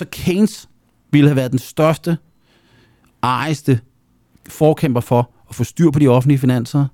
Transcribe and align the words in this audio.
Så 0.00 0.06
Keynes 0.12 0.68
ville 1.10 1.28
have 1.28 1.36
været 1.36 1.50
den 1.50 1.58
største, 1.58 2.18
ejeste 3.22 3.80
forkæmper 4.48 5.00
for 5.00 5.30
at 5.48 5.54
få 5.54 5.64
styr 5.64 5.90
på 5.90 5.98
de 5.98 6.08
offentlige 6.08 6.38
finanser 6.38 6.86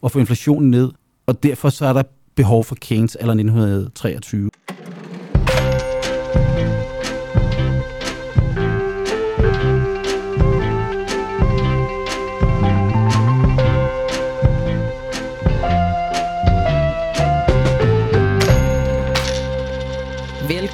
og 0.00 0.10
få 0.10 0.18
inflationen 0.18 0.70
ned. 0.70 0.90
Og 1.26 1.42
derfor 1.42 1.68
så 1.68 1.86
er 1.86 1.92
der 1.92 2.02
behov 2.34 2.64
for 2.64 2.76
Keynes 2.80 3.16
eller 3.20 3.32
1923. 3.32 4.50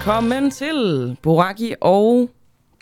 Velkommen 0.08 0.50
til 0.50 1.16
Boraki 1.22 1.74
og 1.80 2.30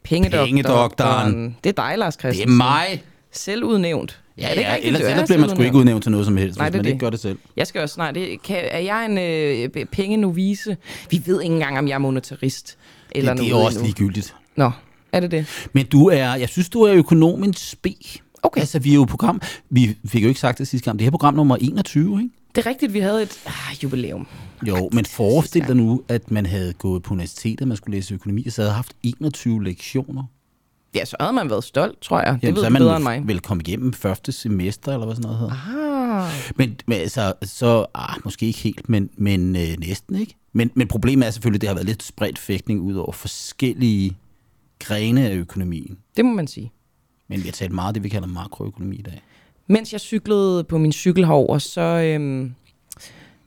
Pengedoktoren. 0.05 0.47
Pengedoktoren. 0.49 1.57
Det 1.65 1.79
er 1.79 1.83
dig, 1.89 1.99
Lars 1.99 2.17
Det 2.17 2.21
Christensen. 2.21 2.51
er 2.51 2.57
mig. 2.57 3.03
Selvudnævnt. 3.33 4.21
Ja, 4.39 4.51
Er 4.51 4.55
det 4.55 4.61
ja, 4.61 4.69
rigtigt, 4.75 4.87
ellers, 4.87 5.03
er 5.03 5.09
ellers 5.11 5.29
bliver 5.29 5.41
man 5.41 5.51
sgu 5.51 5.63
ikke 5.63 5.77
udnævnt 5.77 6.03
til 6.03 6.11
noget 6.13 6.27
som 6.27 6.37
helst, 6.37 6.59
Nej, 6.59 6.67
hvis 6.67 6.73
det 6.73 6.79
man 6.79 6.85
det. 6.85 6.91
ikke 6.91 7.01
gør 7.01 7.11
det 7.11 7.21
selv. 7.21 7.39
Jeg 7.57 7.67
skal 7.67 7.81
også 7.83 7.95
snart. 7.95 8.15
Det, 8.15 8.43
kan, 8.43 8.57
er 8.71 8.79
jeg 8.79 9.05
en 9.05 9.19
øh, 9.79 9.87
pengenovise? 9.87 10.77
Vi 11.11 11.23
ved 11.27 11.43
ikke 11.43 11.55
engang, 11.55 11.79
om 11.79 11.89
jeg 11.89 11.95
er 11.95 11.99
monetarist. 11.99 12.77
Eller 13.13 13.33
det, 13.35 13.41
det 13.41 13.47
er 13.49 13.51
noget 13.51 13.67
også 13.67 13.79
endnu. 13.79 13.87
ligegyldigt. 13.87 14.35
Nå, 14.57 14.71
er 15.13 15.21
det 15.21 15.31
det? 15.31 15.69
Men 15.73 15.87
du 15.87 16.09
er, 16.09 16.35
jeg 16.35 16.49
synes, 16.49 16.69
du 16.69 16.83
er 16.83 16.95
økonomens 16.95 17.59
spe. 17.59 17.95
Okay. 18.47 18.61
Altså, 18.61 18.79
vi 18.79 18.91
er 18.91 18.95
jo 18.95 19.05
program, 19.05 19.41
vi 19.71 19.97
fik 20.07 20.23
jo 20.23 20.29
ikke 20.29 20.41
sagt 20.41 20.59
det 20.59 20.69
sidste 20.69 20.85
gang, 20.85 20.99
det 20.99 21.05
her 21.05 21.11
program 21.11 21.35
nummer 21.35 21.57
21, 21.57 22.21
ikke? 22.23 22.35
Det 22.55 22.67
er 22.67 22.71
rigtigt, 22.71 22.93
vi 22.93 22.99
havde 23.01 23.23
et 23.23 23.39
ah, 23.47 23.83
jubilæum. 23.83 24.27
Jo, 24.69 24.89
men 24.93 25.05
forestil 25.05 25.67
dig 25.69 25.77
nu, 25.77 26.03
at 26.09 26.31
man 26.31 26.47
havde 26.47 26.73
gået 26.73 27.03
på 27.03 27.15
universitetet, 27.15 27.69
man 27.69 27.77
skulle 27.77 27.97
læse 27.97 28.15
økonomi, 28.15 28.47
og 28.47 28.53
så 28.53 28.63
havde 28.63 28.75
haft 28.75 28.93
21 29.03 29.65
lektioner. 29.65 30.25
Ja, 30.95 31.05
så 31.05 31.17
havde 31.21 31.33
man 31.33 31.51
været 31.51 31.65
stolt, 31.65 32.01
tror 32.01 32.21
jeg. 32.21 32.35
det 32.35 32.43
Jamen, 32.43 32.57
ved 32.57 32.63
så 32.65 32.69
du 32.69 32.75
bedre 32.77 32.97
end 32.97 33.03
mig. 33.05 33.23
vel 33.27 33.41
kommet 33.41 33.69
igennem 33.69 33.93
første 33.93 34.33
semester, 34.33 34.93
eller 34.93 35.07
hvad 35.07 35.17
sådan 35.17 35.23
noget 35.31 35.39
hedder. 35.39 36.25
Ah, 36.25 36.33
Men, 36.57 36.77
men 36.87 36.99
altså, 37.01 37.33
så, 37.43 37.87
ah, 37.95 38.17
måske 38.25 38.47
ikke 38.47 38.59
helt, 38.59 38.89
men, 38.89 39.11
men 39.17 39.57
øh, 39.57 39.69
næsten, 39.79 40.17
ikke? 40.17 40.35
Men, 40.53 40.71
men 40.75 40.89
problemet 40.89 41.27
er 41.27 41.31
selvfølgelig, 41.31 41.57
at 41.59 41.61
det 41.61 41.69
har 41.69 41.75
været 41.75 41.87
lidt 41.87 42.03
spredt 42.03 42.39
fægtning 42.39 42.81
ud 42.81 42.95
over 42.95 43.13
forskellige 43.13 44.17
grene 44.79 45.29
af 45.31 45.35
økonomien. 45.35 45.99
det 46.17 46.25
må 46.25 46.33
man 46.33 46.47
sige. 46.47 46.73
Men 47.29 47.39
vi 47.43 47.45
har 47.45 47.53
talt 47.53 47.73
meget 47.73 47.89
af 47.89 47.95
det, 47.95 48.05
vi 48.05 48.09
kalder 48.09 48.29
makroøkonomi 48.29 48.97
i 48.97 49.03
dag. 49.03 49.23
Mens 49.67 49.93
jeg 49.93 50.01
cyklede 50.01 50.65
på 50.65 50.79
min 50.79 50.93
cykel 50.93 51.25
herover, 51.27 51.59
så 51.59 51.81
øhm, 51.81 52.55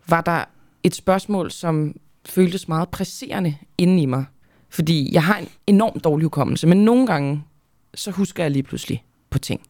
var 0.08 0.22
der 0.22 0.44
et 0.84 0.96
spørgsmål, 0.96 1.52
som 1.52 1.96
føltes 2.26 2.68
meget 2.68 2.90
presserende 2.90 3.56
inde 3.78 4.02
i 4.02 4.06
mig. 4.06 4.26
Fordi 4.70 5.10
jeg 5.14 5.24
har 5.24 5.38
en 5.38 5.48
enormt 5.68 6.04
dårlig 6.04 6.24
hukommelse, 6.26 6.68
men 6.68 6.86
nogle 6.86 7.08
gange, 7.08 7.44
så 7.96 8.12
husker 8.12 8.44
jeg 8.44 8.52
lige 8.52 8.64
pludselig 8.64 9.04
på 9.30 9.40
ting. 9.40 9.62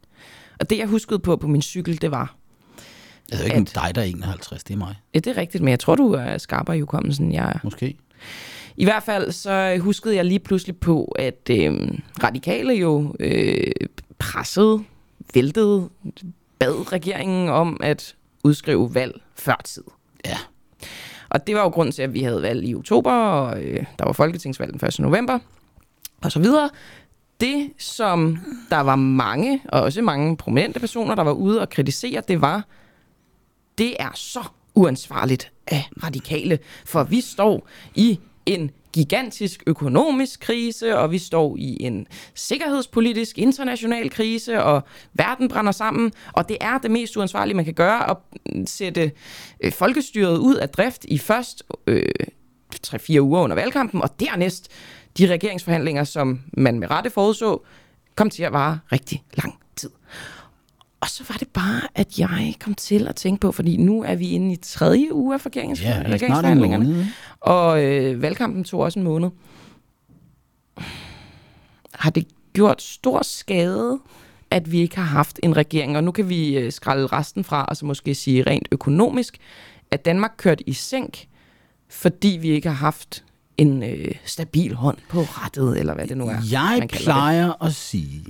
Og 0.60 0.70
det, 0.70 0.78
jeg 0.78 0.88
huskede 0.88 1.20
på 1.20 1.36
på 1.38 1.48
min 1.48 1.62
cykel, 1.62 2.02
det 2.02 2.12
var, 2.12 2.36
Altså 3.32 3.46
ikke 3.46 3.58
At- 3.58 3.72
dig, 3.76 3.96
der 3.96 4.02
er 4.02 4.06
51, 4.06 4.64
det 4.64 4.74
er 4.74 4.78
mig. 4.78 4.96
ja, 5.14 5.20
det 5.20 5.28
er 5.28 5.38
rigtigt, 5.38 5.64
men 5.64 5.72
jeg 5.72 5.80
tror, 5.80 5.96
du 5.96 6.12
er 6.14 6.38
skarpere 6.38 6.78
i 6.78 6.80
hukommelsen, 6.80 7.34
jeg 7.34 7.46
er. 7.56 7.60
Måske. 7.64 7.98
I 8.80 8.84
hvert 8.84 9.04
fald 9.04 9.32
så 9.32 9.78
huskede 9.82 10.16
jeg 10.16 10.26
lige 10.26 10.40
pludselig 10.40 10.78
på, 10.78 11.04
at 11.04 11.50
øh, 11.52 12.00
radikale 12.24 12.74
jo 12.74 13.16
øh, 13.20 13.72
pressede, 14.20 14.84
væltede, 15.34 15.90
bad 16.60 16.94
regeringen 16.94 17.50
om 17.50 17.80
at 17.84 18.16
udskrive 18.44 18.96
valg 18.96 19.22
før 19.36 19.62
tid. 19.64 19.84
Ja. 20.26 20.38
Og 21.30 21.48
det 21.48 21.56
var 21.56 21.62
jo 21.62 21.70
grunden 21.70 21.92
til, 21.92 22.02
at 22.02 22.14
vi 22.14 22.24
havde 22.24 22.42
valg 22.42 22.66
i 22.66 22.76
oktober, 22.76 23.12
og 23.12 23.64
øh, 23.64 23.86
der 24.00 24.06
var 24.06 24.14
folketingsvalg 24.14 24.74
den 24.74 24.88
1. 24.88 25.00
november, 25.00 25.40
og 26.22 26.32
så 26.32 26.40
videre. 26.40 26.70
Det, 27.40 27.70
som 27.78 28.38
der 28.70 28.80
var 28.80 28.96
mange, 28.96 29.62
og 29.70 29.82
også 29.82 30.02
mange 30.02 30.38
prominente 30.38 30.80
personer, 30.80 31.16
der 31.16 31.24
var 31.24 31.32
ude 31.32 31.62
og 31.62 31.70
kritisere, 31.70 32.22
det 32.28 32.42
var, 32.42 32.64
det 33.78 33.96
er 34.00 34.12
så 34.16 34.44
uansvarligt 34.76 35.52
af 35.68 35.90
radikale, 36.04 36.60
for 36.86 37.04
vi 37.04 37.22
står 37.22 37.68
i 37.96 38.20
en 38.54 38.72
gigantisk 38.94 39.64
økonomisk 39.68 40.40
krise, 40.40 40.98
og 40.98 41.12
vi 41.12 41.18
står 41.18 41.56
i 41.60 41.78
en 41.84 42.08
sikkerhedspolitisk 42.36 43.38
international 43.38 44.10
krise, 44.10 44.64
og 44.64 44.84
verden 45.14 45.48
brænder 45.48 45.72
sammen, 45.72 46.12
og 46.34 46.50
det 46.50 46.58
er 46.62 46.78
det 46.78 46.92
mest 46.92 47.18
uansvarlige, 47.18 47.56
man 47.56 47.66
kan 47.66 47.74
gøre, 47.74 48.10
at 48.10 48.18
sætte 48.66 49.12
øh, 49.60 49.72
folkestyret 49.72 50.38
ud 50.38 50.56
af 50.56 50.70
drift 50.70 51.06
i 51.06 51.18
først 51.18 51.64
øh, 51.88 52.04
3-4 52.88 53.20
uger 53.20 53.42
under 53.42 53.56
valgkampen, 53.56 54.02
og 54.02 54.20
dernæst 54.20 54.68
de 55.18 55.28
regeringsforhandlinger, 55.28 56.04
som 56.04 56.40
man 56.54 56.80
med 56.80 56.92
rette 56.92 57.10
forudså, 57.10 57.64
kom 58.16 58.30
til 58.30 58.44
at 58.44 58.54
vare 58.54 58.80
rigtig 58.92 59.24
lang 59.44 59.60
tid. 59.76 59.90
Og 61.02 61.10
så 61.10 61.24
var 61.30 61.36
det 61.36 61.48
bare, 61.48 61.82
at 61.96 62.20
jeg 62.20 62.54
kom 62.60 62.74
til 62.74 63.08
at 63.08 63.16
tænke 63.16 63.40
på, 63.40 63.52
fordi 63.52 63.78
nu 63.78 64.04
er 64.04 64.16
vi 64.16 64.30
inde 64.30 64.54
i 64.54 64.56
tredje 64.56 65.14
uge 65.14 65.34
af 65.34 65.42
Ja, 65.82 66.00
det 66.00 66.08
er 66.08 66.14
regeringsforhandlingerne. 66.14 66.90
ikke? 66.90 67.08
Og 67.40 67.84
øh, 67.84 68.22
valgkampen 68.22 68.64
tog 68.64 68.80
også 68.80 69.00
en 69.00 69.04
måned. 69.04 69.30
Har 71.94 72.10
det 72.10 72.28
gjort 72.54 72.82
stor 72.82 73.22
skade, 73.24 74.00
at 74.52 74.72
vi 74.72 74.80
ikke 74.80 74.96
har 74.98 75.04
haft 75.04 75.40
en 75.44 75.58
regering? 75.58 75.98
Og 75.98 76.04
nu 76.04 76.12
kan 76.12 76.30
vi 76.30 76.58
øh, 76.58 76.72
skralde 76.72 77.08
resten 77.08 77.44
fra, 77.44 77.66
og 77.66 77.78
så 77.78 77.86
måske 77.86 78.16
sige 78.16 78.44
rent 78.44 78.68
økonomisk, 78.72 79.38
at 79.92 80.06
Danmark 80.06 80.32
kørte 80.38 80.70
i 80.70 80.74
sænk, 80.74 81.28
fordi 81.90 82.38
vi 82.42 82.50
ikke 82.50 82.68
har 82.68 82.76
haft 82.76 83.24
en 83.58 83.84
øh, 83.84 84.12
stabil 84.26 84.74
hånd 84.74 84.98
på 85.10 85.22
rettet, 85.22 85.80
eller 85.80 85.94
hvad 85.94 86.08
det 86.08 86.18
nu 86.18 86.28
er. 86.28 86.38
Jeg 86.52 86.88
plejer 86.90 87.64
at 87.64 87.74
sige, 87.74 88.26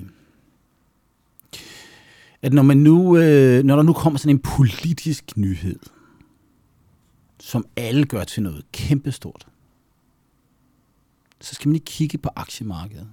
at 2.42 2.54
når, 2.54 2.62
man 2.62 2.78
nu, 2.78 3.18
øh, 3.18 3.64
når 3.64 3.76
der 3.76 3.84
nu 3.84 3.94
kommer 3.94 4.20
sådan 4.20 4.36
en 4.36 4.40
politisk 4.40 5.38
nyhed, 5.38 5.80
som 7.40 7.66
alle 7.76 8.06
gør 8.06 8.24
til 8.24 8.44
noget 8.44 8.66
kæmpestort, 8.72 9.48
så 11.42 11.56
skal 11.56 11.68
man 11.68 11.76
ikke 11.76 11.86
kigge 11.86 12.18
på 12.18 12.30
aktiemarkedet. 12.36 13.08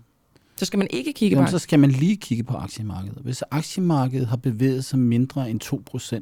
Så 0.56 0.64
skal 0.64 0.78
man 0.78 0.88
ikke 0.90 1.12
kigge 1.12 1.36
Jamen, 1.36 1.46
på 1.46 1.50
så 1.50 1.58
skal 1.58 1.78
man 1.78 1.90
lige 1.90 2.16
kigge 2.16 2.44
på 2.44 2.56
aktiemarkedet. 2.56 3.18
Hvis 3.22 3.42
aktiemarkedet 3.50 4.26
har 4.26 4.36
bevæget 4.36 4.84
sig 4.84 4.98
mindre 4.98 5.50
end 5.50 5.62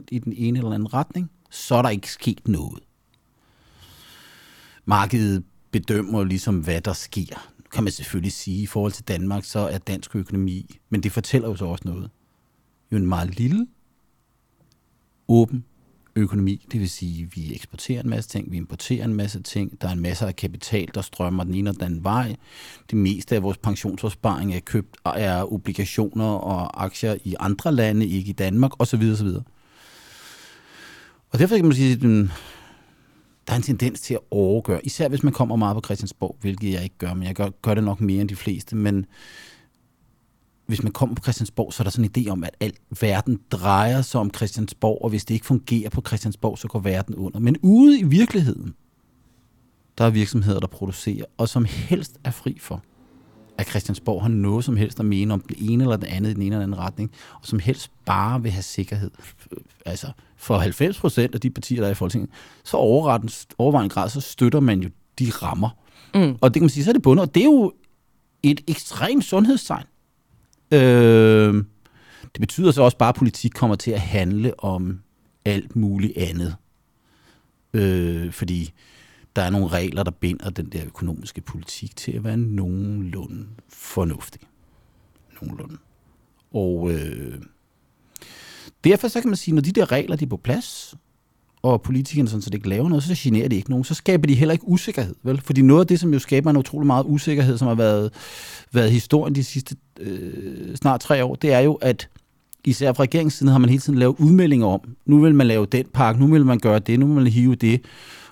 2% 0.00 0.04
i 0.10 0.18
den 0.18 0.32
ene 0.32 0.58
eller 0.58 0.72
anden 0.72 0.94
retning, 0.94 1.30
så 1.50 1.74
er 1.74 1.82
der 1.82 1.88
ikke 1.88 2.10
sket 2.10 2.48
noget. 2.48 2.82
Markedet 4.84 5.44
bedømmer 5.70 6.24
ligesom, 6.24 6.58
hvad 6.58 6.80
der 6.80 6.92
sker. 6.92 7.52
Nu 7.58 7.64
kan 7.72 7.84
man 7.84 7.92
selvfølgelig 7.92 8.32
sige, 8.32 8.62
i 8.62 8.66
forhold 8.66 8.92
til 8.92 9.04
Danmark, 9.04 9.44
så 9.44 9.58
er 9.58 9.78
dansk 9.78 10.16
økonomi, 10.16 10.78
men 10.90 11.02
det 11.02 11.12
fortæller 11.12 11.48
jo 11.48 11.56
så 11.56 11.64
også 11.64 11.82
noget. 11.88 12.10
Jo 12.94 12.98
en 12.98 13.06
meget 13.06 13.38
lille, 13.38 13.66
åben 15.28 15.64
økonomi, 16.16 16.66
det 16.72 16.80
vil 16.80 16.90
sige, 16.90 17.22
at 17.22 17.36
vi 17.36 17.54
eksporterer 17.54 18.02
en 18.02 18.08
masse 18.08 18.30
ting, 18.30 18.52
vi 18.52 18.56
importerer 18.56 19.04
en 19.04 19.14
masse 19.14 19.42
ting, 19.42 19.80
der 19.80 19.88
er 19.88 19.92
en 19.92 20.00
masse 20.00 20.26
af 20.26 20.36
kapital, 20.36 20.90
der 20.94 21.00
strømmer 21.00 21.44
den 21.44 21.54
ene 21.54 21.70
og 21.70 21.74
den 21.74 21.82
anden 21.84 22.04
vej. 22.04 22.36
Det 22.90 22.98
meste 22.98 23.34
af 23.34 23.42
vores 23.42 23.58
pensionsopsparing 23.58 24.54
er 24.54 24.60
købt 24.60 24.96
af 25.04 25.44
obligationer 25.44 26.24
og 26.24 26.84
aktier 26.84 27.16
i 27.24 27.34
andre 27.40 27.72
lande, 27.72 28.06
ikke 28.06 28.30
i 28.30 28.32
Danmark, 28.32 28.80
osv. 28.80 29.02
osv. 29.12 29.28
Og 31.30 31.38
derfor 31.38 31.56
kan 31.56 31.64
man 31.64 31.74
sige, 31.74 31.92
at 31.92 32.02
mm, 32.02 32.28
der 33.46 33.52
er 33.52 33.56
en 33.56 33.62
tendens 33.62 34.00
til 34.00 34.14
at 34.14 34.20
overgøre, 34.30 34.86
især 34.86 35.08
hvis 35.08 35.22
man 35.22 35.32
kommer 35.32 35.56
meget 35.56 35.74
på 35.74 35.80
Christiansborg, 35.84 36.36
hvilket 36.40 36.72
jeg 36.72 36.82
ikke 36.82 36.98
gør, 36.98 37.14
men 37.14 37.22
jeg 37.22 37.34
gør, 37.34 37.48
gør 37.62 37.74
det 37.74 37.84
nok 37.84 38.00
mere 38.00 38.20
end 38.20 38.28
de 38.28 38.36
fleste, 38.36 38.76
men 38.76 39.06
hvis 40.66 40.82
man 40.82 40.92
kommer 40.92 41.14
på 41.14 41.22
Christiansborg, 41.22 41.72
så 41.72 41.82
er 41.82 41.84
der 41.84 41.90
sådan 41.90 42.10
en 42.14 42.26
idé 42.26 42.30
om, 42.30 42.44
at 42.44 42.56
al 42.60 42.72
verden 43.00 43.40
drejer 43.50 44.02
sig 44.02 44.20
om 44.20 44.30
Christiansborg, 44.34 44.98
og 45.02 45.08
hvis 45.10 45.24
det 45.24 45.34
ikke 45.34 45.46
fungerer 45.46 45.90
på 45.90 46.02
Christiansborg, 46.06 46.58
så 46.58 46.68
går 46.68 46.78
verden 46.78 47.14
under. 47.14 47.38
Men 47.38 47.56
ude 47.62 48.00
i 48.00 48.02
virkeligheden, 48.02 48.74
der 49.98 50.04
er 50.04 50.10
virksomheder, 50.10 50.60
der 50.60 50.66
producerer, 50.66 51.24
og 51.38 51.48
som 51.48 51.64
helst 51.64 52.18
er 52.24 52.30
fri 52.30 52.58
for, 52.60 52.82
at 53.58 53.68
Christiansborg 53.68 54.22
har 54.22 54.28
noget 54.28 54.64
som 54.64 54.76
helst 54.76 55.00
at 55.00 55.06
mene 55.06 55.34
om 55.34 55.40
det 55.40 55.56
ene 55.60 55.84
eller 55.84 55.96
det 55.96 56.06
andet 56.06 56.30
i 56.30 56.34
den 56.34 56.42
ene 56.42 56.54
eller 56.54 56.62
anden 56.62 56.78
retning, 56.78 57.10
og 57.40 57.46
som 57.46 57.58
helst 57.58 57.90
bare 58.06 58.42
vil 58.42 58.50
have 58.50 58.62
sikkerhed. 58.62 59.10
Altså, 59.86 60.06
for 60.36 60.58
90 60.58 61.00
procent 61.00 61.34
af 61.34 61.40
de 61.40 61.50
partier, 61.50 61.80
der 61.80 61.86
er 61.86 61.92
i 61.92 61.94
Folketinget, 61.94 62.30
så 62.64 62.76
overvejende 62.76 63.94
grad, 63.94 64.08
så 64.08 64.20
støtter 64.20 64.60
man 64.60 64.80
jo 64.80 64.90
de 65.18 65.30
rammer. 65.30 65.68
Mm. 66.14 66.36
Og 66.40 66.54
det 66.54 66.60
kan 66.60 66.62
man 66.62 66.70
sige, 66.70 66.84
så 66.84 66.90
er 66.90 66.92
det 66.92 67.02
bundet, 67.02 67.26
og 67.28 67.34
det 67.34 67.40
er 67.40 67.44
jo 67.44 67.72
et 68.42 68.60
ekstremt 68.68 69.24
sundhedstegn. 69.24 69.84
Øh, 70.74 71.64
det 72.22 72.40
betyder 72.40 72.70
så 72.70 72.82
også 72.82 72.96
bare, 72.96 73.08
at 73.08 73.14
politik 73.14 73.50
kommer 73.54 73.76
til 73.76 73.90
at 73.90 74.00
handle 74.00 74.60
om 74.60 75.00
alt 75.44 75.76
muligt 75.76 76.16
andet. 76.16 76.56
Øh, 77.74 78.32
fordi 78.32 78.72
der 79.36 79.42
er 79.42 79.50
nogle 79.50 79.68
regler, 79.68 80.02
der 80.02 80.10
binder 80.10 80.50
den 80.50 80.66
der 80.66 80.86
økonomiske 80.86 81.40
politik 81.40 81.96
til 81.96 82.12
at 82.12 82.24
være 82.24 82.36
nogenlunde 82.36 83.46
fornuftig. 83.68 84.40
Nogenlunde. 85.42 85.76
Og 86.52 86.92
øh, 86.92 87.42
derfor 88.84 89.08
så 89.08 89.20
kan 89.20 89.30
man 89.30 89.36
sige, 89.36 89.54
når 89.54 89.62
de 89.62 89.72
der 89.72 89.92
regler 89.92 90.16
de 90.16 90.24
er 90.24 90.28
på 90.28 90.36
plads, 90.36 90.94
og 91.62 91.82
politikerne 91.82 92.28
sådan 92.28 92.42
set 92.42 92.54
ikke 92.54 92.68
laver 92.68 92.88
noget, 92.88 93.04
så 93.04 93.14
generer 93.16 93.48
de 93.48 93.56
ikke 93.56 93.70
nogen. 93.70 93.84
Så 93.84 93.94
skaber 93.94 94.26
de 94.26 94.34
heller 94.34 94.52
ikke 94.52 94.68
usikkerhed, 94.68 95.14
vel? 95.22 95.40
Fordi 95.40 95.62
noget 95.62 95.80
af 95.80 95.86
det, 95.86 96.00
som 96.00 96.12
jo 96.12 96.18
skaber 96.18 96.50
en 96.50 96.56
utrolig 96.56 96.86
meget 96.86 97.04
usikkerhed, 97.08 97.58
som 97.58 97.68
har 97.68 97.74
været, 97.74 98.12
været 98.72 98.90
historien 98.90 99.34
de 99.34 99.44
sidste 99.44 99.76
øh, 100.00 100.76
snart 100.76 101.00
tre 101.00 101.24
år, 101.24 101.34
det 101.34 101.52
er 101.52 101.60
jo, 101.60 101.74
at 101.74 102.08
især 102.64 102.92
fra 102.92 103.02
regeringssiden 103.02 103.52
har 103.52 103.58
man 103.58 103.70
hele 103.70 103.80
tiden 103.80 103.98
lavet 103.98 104.16
udmeldinger 104.18 104.66
om, 104.66 104.80
nu 105.06 105.20
vil 105.20 105.34
man 105.34 105.46
lave 105.46 105.66
den 105.66 105.86
pakke, 105.92 106.20
nu 106.20 106.26
vil 106.26 106.44
man 106.44 106.58
gøre 106.58 106.78
det, 106.78 107.00
nu 107.00 107.06
vil 107.06 107.14
man 107.14 107.26
hive 107.26 107.54
det. 107.54 107.84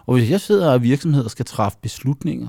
Og 0.06 0.16
hvis 0.16 0.30
jeg 0.30 0.40
sidder 0.40 0.72
og 0.72 0.82
virksomheder 0.82 1.28
skal 1.28 1.44
træffe 1.44 1.78
beslutninger, 1.82 2.48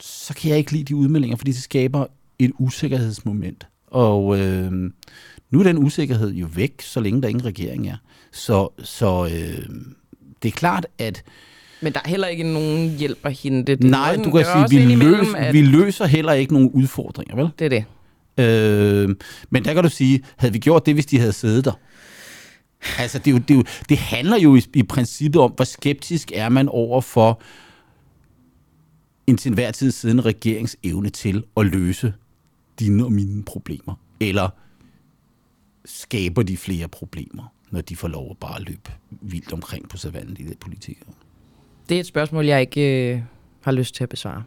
så 0.00 0.34
kan 0.34 0.50
jeg 0.50 0.58
ikke 0.58 0.72
lide 0.72 0.84
de 0.84 0.96
udmeldinger, 0.96 1.36
fordi 1.36 1.52
det 1.52 1.62
skaber 1.62 2.06
et 2.38 2.52
usikkerhedsmoment. 2.58 3.66
Og 3.86 4.38
øh, 4.40 4.72
nu 5.50 5.58
er 5.58 5.62
den 5.62 5.78
usikkerhed 5.78 6.32
jo 6.32 6.48
væk, 6.54 6.82
så 6.82 7.00
længe 7.00 7.22
der 7.22 7.28
ingen 7.28 7.44
regering 7.44 7.88
er. 7.88 7.96
Så, 8.32 8.68
så 8.78 9.24
øh, 9.24 9.68
det 10.42 10.48
er 10.48 10.52
klart, 10.52 10.86
at... 10.98 11.22
Men 11.80 11.92
der 11.92 12.00
er 12.04 12.08
heller 12.08 12.28
ikke 12.28 12.52
nogen 12.52 12.98
hjælp 12.98 13.26
at 13.26 13.32
hente. 13.32 13.76
Det 13.76 13.84
nej, 13.84 14.16
du 14.16 14.30
kan 14.30 14.44
sige, 14.68 14.86
vi, 14.86 14.94
løs, 14.94 15.26
at... 15.36 15.54
vi 15.54 15.62
løser 15.62 16.06
heller 16.06 16.32
ikke 16.32 16.52
nogen 16.52 16.70
udfordringer, 16.70 17.36
vel? 17.36 17.48
Det 17.58 17.64
er 17.64 17.68
det. 17.68 17.84
Øh, 18.38 19.16
men 19.50 19.64
der 19.64 19.74
kan 19.74 19.82
du 19.82 19.88
sige, 19.88 20.24
havde 20.36 20.52
vi 20.52 20.58
gjort 20.58 20.86
det, 20.86 20.94
hvis 20.94 21.06
de 21.06 21.18
havde 21.18 21.32
siddet 21.32 21.64
der? 21.64 21.72
Altså, 22.98 23.18
det, 23.18 23.26
er 23.26 23.30
jo, 23.30 23.38
det, 23.38 23.50
er 23.50 23.54
jo, 23.54 23.64
det 23.88 23.98
handler 23.98 24.38
jo 24.38 24.56
i, 24.56 24.62
i 24.74 24.82
princippet 24.82 25.42
om, 25.42 25.52
hvor 25.56 25.64
skeptisk 25.64 26.32
er 26.34 26.48
man 26.48 26.68
over 26.68 27.00
for 27.00 27.40
en 29.26 29.36
til 29.36 29.48
enhver 29.48 29.70
tid 29.70 29.90
siden 29.90 30.24
regerings 30.24 30.76
evne 30.82 31.10
til 31.10 31.44
at 31.56 31.66
løse 31.66 32.12
dine 32.78 33.04
og 33.04 33.12
mine 33.12 33.44
problemer. 33.44 33.94
Eller 34.20 34.48
skaber 35.84 36.42
de 36.42 36.56
flere 36.56 36.88
problemer, 36.88 37.52
når 37.70 37.80
de 37.80 37.96
får 37.96 38.08
lov 38.08 38.30
at 38.30 38.36
bare 38.38 38.62
løbe 38.62 38.90
vildt 39.10 39.52
omkring 39.52 39.88
på 39.88 39.96
savannen, 39.96 40.36
de 40.36 40.44
der 40.44 40.54
politikere? 40.60 41.14
Det 41.88 41.94
er 41.94 42.00
et 42.00 42.06
spørgsmål, 42.06 42.46
jeg 42.46 42.60
ikke 42.60 43.12
øh, 43.12 43.20
har 43.60 43.72
lyst 43.72 43.94
til 43.94 44.02
at 44.02 44.08
besvare. 44.08 44.44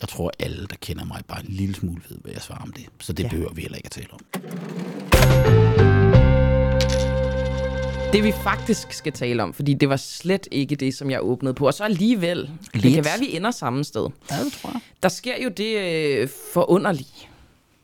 Jeg 0.00 0.08
tror, 0.08 0.32
alle, 0.38 0.66
der 0.66 0.76
kender 0.80 1.04
mig, 1.04 1.22
bare 1.28 1.40
en 1.40 1.46
lille 1.48 1.74
smule 1.74 2.02
ved, 2.08 2.18
hvad 2.22 2.32
jeg 2.32 2.42
svarer 2.42 2.62
om 2.62 2.72
det. 2.72 2.86
Så 3.00 3.12
det 3.12 3.24
ja. 3.24 3.28
behøver 3.28 3.52
vi 3.52 3.60
heller 3.62 3.76
ikke 3.76 3.86
at 3.86 3.92
tale 3.92 4.08
om. 4.12 4.20
Det 8.12 8.24
vi 8.24 8.32
faktisk 8.32 8.92
skal 8.92 9.12
tale 9.12 9.42
om, 9.42 9.52
fordi 9.52 9.74
det 9.74 9.88
var 9.88 9.96
slet 9.96 10.48
ikke 10.50 10.76
det, 10.76 10.94
som 10.94 11.10
jeg 11.10 11.22
åbnede 11.22 11.54
på. 11.54 11.66
Og 11.66 11.74
så 11.74 11.84
alligevel, 11.84 12.50
Lidt. 12.74 12.84
det 12.84 12.92
kan 12.92 13.04
være, 13.04 13.14
at 13.14 13.20
vi 13.20 13.36
ender 13.36 13.50
samme 13.50 13.84
sted. 13.84 14.08
Ja, 14.30 14.44
det 14.44 14.52
tror 14.52 14.70
jeg. 14.70 14.80
Der 15.02 15.08
sker 15.08 15.42
jo 15.44 15.48
det 15.48 15.76
øh, 15.76 16.28
forunderlige, 16.54 17.28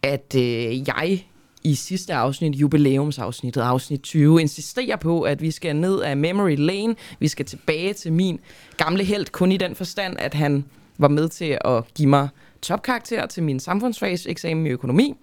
at 0.03 0.35
øh, 0.37 0.89
jeg 0.89 1.25
i 1.65 1.75
sidste 1.75 2.15
afsnit, 2.15 2.55
jubilæumsafsnittet, 2.55 3.61
afsnit 3.61 4.03
20, 4.03 4.41
insisterer 4.41 4.97
på, 4.97 5.23
at 5.23 5.43
vi 5.43 5.51
skal 5.51 5.77
ned 5.77 6.01
af 6.01 6.17
Memory 6.17 6.57
Lane. 6.59 6.97
Vi 7.19 7.29
skal 7.29 7.47
tilbage 7.47 7.93
til 7.93 8.13
min 8.13 8.41
gamle 8.77 9.05
held, 9.05 9.27
kun 9.27 9.53
i 9.53 9.57
den 9.57 9.75
forstand, 9.75 10.17
at 10.19 10.35
han 10.35 10.65
var 10.99 11.09
med 11.09 11.29
til 11.29 11.59
at 11.65 11.95
give 11.95 12.09
mig 12.09 12.29
topkarakter 12.63 13.27
til 13.27 13.43
min 13.43 13.61
samfundsfagseksamen 13.61 14.67
i 14.67 14.71
økonomi. 14.71 15.15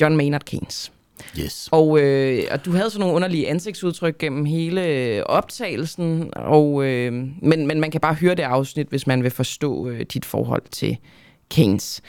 John 0.00 0.16
Maynard 0.16 0.44
Keynes. 0.44 0.92
Yes. 1.38 1.68
Og, 1.72 2.00
øh, 2.00 2.42
og 2.50 2.64
du 2.64 2.72
havde 2.72 2.90
sådan 2.90 3.00
nogle 3.00 3.14
underlige 3.14 3.48
ansigtsudtryk 3.48 4.18
gennem 4.18 4.44
hele 4.44 5.22
optagelsen, 5.26 6.30
og, 6.36 6.84
øh, 6.84 7.12
men, 7.42 7.66
men 7.66 7.80
man 7.80 7.90
kan 7.90 8.00
bare 8.00 8.14
høre 8.14 8.34
det 8.34 8.42
afsnit, 8.42 8.86
hvis 8.88 9.06
man 9.06 9.22
vil 9.22 9.30
forstå 9.30 9.88
øh, 9.88 10.00
dit 10.00 10.24
forhold 10.24 10.62
til 10.70 10.96
Keynes. 11.50 12.02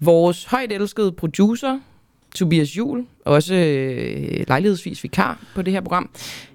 Vores 0.00 0.44
højt 0.44 0.72
elskede 0.72 1.12
producer, 1.12 1.78
Tobias 2.36 2.76
Jul, 2.76 3.06
også 3.24 3.54
øh, 3.54 4.44
lejlighedsvis 4.48 5.02
vikar 5.02 5.38
på 5.54 5.62
det 5.62 5.72
her 5.72 5.80
program, 5.80 6.10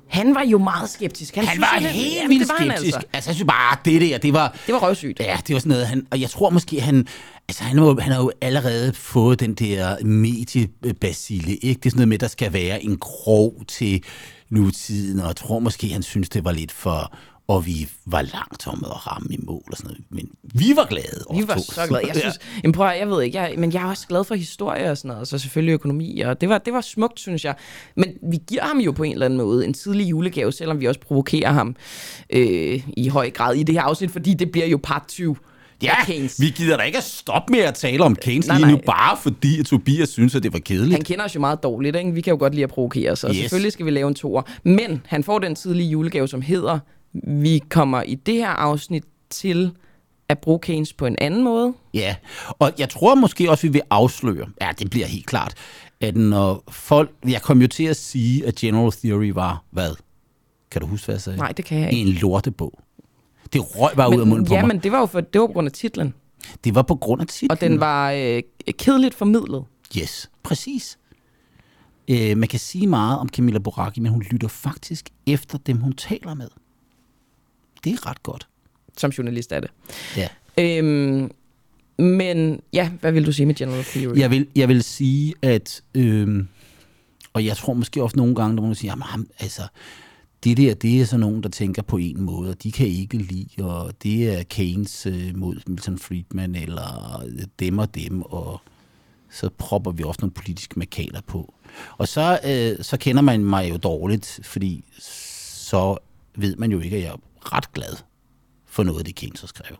han 0.07 0.35
var 0.35 0.43
jo 0.43 0.57
meget 0.57 0.89
skeptisk. 0.89 1.35
Han, 1.35 1.45
han 1.45 1.61
var 1.61 1.79
helt 1.79 1.93
helt 1.93 2.29
vildt 2.29 2.47
skeptisk. 2.47 2.85
Altså. 2.85 2.99
altså, 3.13 3.29
jeg 3.29 3.35
synes 3.35 3.47
bare, 3.47 3.77
det 3.85 4.01
der, 4.01 4.17
det 4.17 4.33
var... 4.33 4.57
Det 4.67 4.73
var 4.73 4.79
røvsygt. 4.79 5.19
Ja, 5.19 5.37
det 5.47 5.53
var 5.53 5.59
sådan 5.59 5.69
noget, 5.69 5.87
han, 5.87 6.07
og 6.11 6.21
jeg 6.21 6.29
tror 6.29 6.49
måske, 6.49 6.81
han... 6.81 7.07
Altså, 7.47 7.63
han, 7.63 7.81
var, 7.81 7.99
han 7.99 8.11
har 8.11 8.21
jo 8.21 8.31
allerede 8.41 8.93
fået 8.93 9.39
den 9.39 9.53
der 9.53 10.05
mediebasile, 10.05 11.55
ikke? 11.55 11.79
Det 11.79 11.85
er 11.85 11.89
sådan 11.89 11.97
noget 11.97 12.07
med, 12.07 12.17
der 12.17 12.27
skal 12.27 12.53
være 12.53 12.83
en 12.83 12.97
krog 12.97 13.63
til 13.67 14.03
nutiden, 14.49 15.19
og 15.19 15.27
jeg 15.27 15.35
tror 15.35 15.59
måske, 15.59 15.89
han 15.89 16.03
synes, 16.03 16.29
det 16.29 16.43
var 16.43 16.51
lidt 16.51 16.71
for 16.71 17.17
og 17.47 17.65
vi 17.65 17.89
var 18.05 18.21
langt 18.21 18.67
om 18.67 18.85
at 18.85 19.07
ramme 19.07 19.27
i 19.29 19.37
mål 19.43 19.63
og 19.71 19.77
sådan 19.77 19.87
noget. 19.87 20.03
Men 20.09 20.29
vi 20.43 20.73
var 20.75 20.85
glade. 20.85 21.25
Vi 21.35 21.47
var 21.47 21.57
så 21.57 21.85
glade. 21.87 22.07
Jeg 22.07 22.15
synes, 22.21 22.39
ja. 22.63 22.71
prøv, 22.71 22.87
jeg 22.99 23.09
ved 23.09 23.21
ikke, 23.21 23.37
jeg, 23.37 23.53
men 23.57 23.73
jeg 23.73 23.83
er 23.83 23.87
også 23.87 24.07
glad 24.07 24.23
for 24.23 24.35
historie 24.35 24.91
og 24.91 24.97
sådan 24.97 25.07
noget, 25.07 25.21
og 25.21 25.27
så 25.27 25.37
selvfølgelig 25.37 25.73
økonomi, 25.73 26.19
og 26.19 26.41
det 26.41 26.49
var, 26.49 26.57
det 26.57 26.73
var 26.73 26.81
smukt, 26.81 27.19
synes 27.19 27.45
jeg. 27.45 27.55
Men 27.95 28.07
vi 28.31 28.37
giver 28.47 28.63
ham 28.63 28.77
jo 28.77 28.91
på 28.91 29.03
en 29.03 29.11
eller 29.11 29.25
anden 29.25 29.37
måde 29.37 29.65
en 29.65 29.73
tidlig 29.73 30.09
julegave, 30.09 30.51
selvom 30.51 30.81
vi 30.81 30.87
også 30.87 30.99
provokerer 30.99 31.51
ham 31.51 31.75
øh, 32.29 32.83
i 32.97 33.07
høj 33.07 33.29
grad 33.29 33.55
i 33.55 33.63
det 33.63 33.75
her 33.75 33.81
afsnit, 33.81 34.11
fordi 34.11 34.33
det 34.33 34.51
bliver 34.51 34.67
jo 34.67 34.79
part 34.83 35.03
20. 35.07 35.35
Ja, 35.83 36.05
Keynes. 36.05 36.41
vi 36.41 36.49
gider 36.49 36.77
da 36.77 36.83
ikke 36.83 36.97
at 36.97 37.03
stoppe 37.03 37.53
med 37.53 37.59
at 37.59 37.73
tale 37.73 38.03
om 38.03 38.15
Keynes 38.15 38.47
nej, 38.47 38.57
lige 38.57 38.71
nu, 38.71 38.79
bare 38.85 39.17
fordi 39.17 39.59
at 39.59 39.65
Tobias 39.65 40.09
synes, 40.09 40.35
at 40.35 40.43
det 40.43 40.53
var 40.53 40.59
kedeligt. 40.59 40.93
Han 40.93 41.01
kender 41.01 41.25
os 41.25 41.35
jo 41.35 41.39
meget 41.39 41.63
dårligt, 41.63 41.95
ikke? 41.95 42.11
Vi 42.11 42.21
kan 42.21 42.31
jo 42.31 42.37
godt 42.37 42.53
lide 42.53 42.63
at 42.63 42.69
provokere 42.69 43.11
os, 43.11 43.23
og 43.23 43.29
yes. 43.29 43.37
selvfølgelig 43.37 43.71
skal 43.71 43.85
vi 43.85 43.91
lave 43.91 44.07
en 44.07 44.15
toer. 44.15 44.41
Men 44.63 45.01
han 45.05 45.23
får 45.23 45.39
den 45.39 45.55
tidlige 45.55 45.89
julegave, 45.89 46.27
som 46.27 46.41
hedder 46.41 46.79
vi 47.13 47.61
kommer 47.69 48.01
i 48.01 48.15
det 48.15 48.35
her 48.35 48.49
afsnit 48.49 49.03
til 49.29 49.71
at 50.29 50.39
bruge 50.39 50.59
Keynes 50.59 50.93
på 50.93 51.05
en 51.05 51.15
anden 51.21 51.43
måde. 51.43 51.73
Ja, 51.93 52.15
og 52.49 52.71
jeg 52.79 52.89
tror 52.89 53.15
måske 53.15 53.49
også, 53.49 53.67
vi 53.67 53.71
vil 53.71 53.81
afsløre, 53.89 54.47
ja, 54.61 54.69
det 54.79 54.89
bliver 54.89 55.05
helt 55.05 55.25
klart, 55.25 55.53
at 55.99 56.15
når 56.15 56.63
folk, 56.69 57.11
jeg 57.27 57.41
kom 57.41 57.61
jo 57.61 57.67
til 57.67 57.83
at 57.83 57.97
sige, 57.97 58.47
at 58.47 58.55
General 58.55 58.91
Theory 58.91 59.31
var, 59.31 59.63
hvad? 59.71 59.95
Kan 60.71 60.81
du 60.81 60.87
huske, 60.87 61.05
hvad 61.05 61.15
jeg 61.15 61.21
sagde? 61.21 61.37
Nej, 61.37 61.51
det 61.51 61.65
kan 61.65 61.79
jeg 61.79 61.93
ikke. 61.93 62.09
En 62.09 62.15
lortebog. 62.15 62.79
Det 63.53 63.61
røg 63.79 63.95
bare 63.95 64.09
men, 64.09 64.17
ud 64.17 64.21
af 64.21 64.27
munden 64.27 64.45
på 64.45 64.53
ja, 64.53 64.61
mig. 64.61 64.67
men 64.67 64.79
det 64.79 64.91
var 64.91 64.99
jo 64.99 65.05
for, 65.05 65.21
det 65.21 65.41
var 65.41 65.47
på 65.47 65.53
grund 65.53 65.65
af 65.65 65.71
titlen. 65.71 66.13
Det 66.63 66.75
var 66.75 66.81
på 66.81 66.95
grund 66.95 67.21
af 67.21 67.27
titlen. 67.27 67.51
Og 67.51 67.61
den 67.61 67.79
var 67.79 68.11
øh, 68.11 68.41
kedeligt 68.71 69.15
formidlet. 69.15 69.63
Yes, 69.97 70.31
præcis. 70.43 70.97
Øh, 72.07 72.37
man 72.37 72.49
kan 72.49 72.59
sige 72.59 72.87
meget 72.87 73.19
om 73.19 73.29
Camilla 73.29 73.59
Boracchi, 73.59 74.01
men 74.01 74.11
hun 74.11 74.21
lytter 74.21 74.47
faktisk 74.47 75.09
efter 75.27 75.57
dem, 75.57 75.77
hun 75.77 75.93
taler 75.93 76.33
med 76.33 76.47
det 77.83 77.93
er 77.93 78.07
ret 78.09 78.23
godt. 78.23 78.47
Som 78.97 79.11
journalist 79.11 79.51
er 79.51 79.59
det. 79.59 79.71
Ja. 80.17 80.27
Øhm, 80.57 81.31
men 81.97 82.61
ja, 82.73 82.89
hvad 83.01 83.11
vil 83.11 83.25
du 83.25 83.31
sige 83.31 83.45
med 83.45 83.55
General 83.55 83.83
Theory? 83.83 84.17
Jeg 84.17 84.31
vil, 84.31 84.47
jeg 84.55 84.67
vil 84.67 84.83
sige, 84.83 85.33
at... 85.41 85.81
Øhm, 85.95 86.47
og 87.33 87.45
jeg 87.45 87.57
tror 87.57 87.73
måske 87.73 88.03
også 88.03 88.17
nogle 88.17 88.35
gange, 88.35 88.57
der 88.57 88.63
må 88.63 88.73
sige, 88.73 88.91
jamen, 88.91 89.27
altså, 89.39 89.61
det 90.43 90.57
der, 90.57 90.73
det 90.73 91.01
er 91.01 91.05
sådan 91.05 91.19
nogen, 91.19 91.43
der 91.43 91.49
tænker 91.49 91.81
på 91.81 91.97
en 91.97 92.21
måde, 92.21 92.49
og 92.49 92.63
de 92.63 92.71
kan 92.71 92.87
ikke 92.87 93.17
lide, 93.17 93.63
og 93.63 93.93
det 94.03 94.39
er 94.39 94.43
Keynes 94.43 95.05
øh, 95.05 95.37
mod 95.37 95.55
Milton 95.67 95.99
Friedman, 95.99 96.55
eller 96.55 97.23
dem 97.59 97.77
og 97.79 97.95
dem, 97.95 98.21
og 98.21 98.61
så 99.31 99.49
propper 99.57 99.91
vi 99.91 100.03
også 100.03 100.21
nogle 100.21 100.33
politiske 100.33 100.79
markader 100.79 101.21
på. 101.27 101.53
Og 101.97 102.07
så, 102.07 102.39
øh, 102.45 102.83
så 102.83 102.97
kender 102.97 103.21
man 103.21 103.45
mig 103.45 103.69
jo 103.69 103.77
dårligt, 103.77 104.39
fordi 104.43 104.85
så 104.99 105.97
ved 106.35 106.55
man 106.55 106.71
jo 106.71 106.79
ikke, 106.79 106.97
at 106.97 107.03
jeg 107.03 107.13
ret 107.43 107.73
glad 107.73 107.95
for 108.65 108.83
noget, 108.83 109.05
det 109.05 109.15
Keynes 109.15 109.41
har 109.41 109.47
skrevet. 109.47 109.79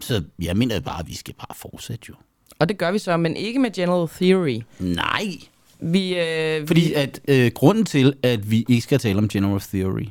Så 0.00 0.22
jeg 0.38 0.56
mener 0.56 0.80
bare, 0.80 1.00
at 1.00 1.08
vi 1.08 1.14
skal 1.14 1.34
bare 1.34 1.54
fortsætte 1.54 2.06
jo. 2.08 2.14
Og 2.58 2.68
det 2.68 2.78
gør 2.78 2.92
vi 2.92 2.98
så, 2.98 3.16
men 3.16 3.36
ikke 3.36 3.58
med 3.58 3.70
General 3.70 4.08
Theory. 4.08 4.60
Nej. 4.78 5.34
Vi, 5.80 6.18
øh, 6.18 6.66
Fordi 6.66 6.80
vi... 6.80 6.92
at 6.92 7.20
øh, 7.28 7.50
grunden 7.54 7.84
til, 7.84 8.14
at 8.22 8.50
vi 8.50 8.64
ikke 8.68 8.80
skal 8.80 8.98
tale 8.98 9.18
om 9.18 9.28
General 9.28 9.60
Theory, 9.60 10.06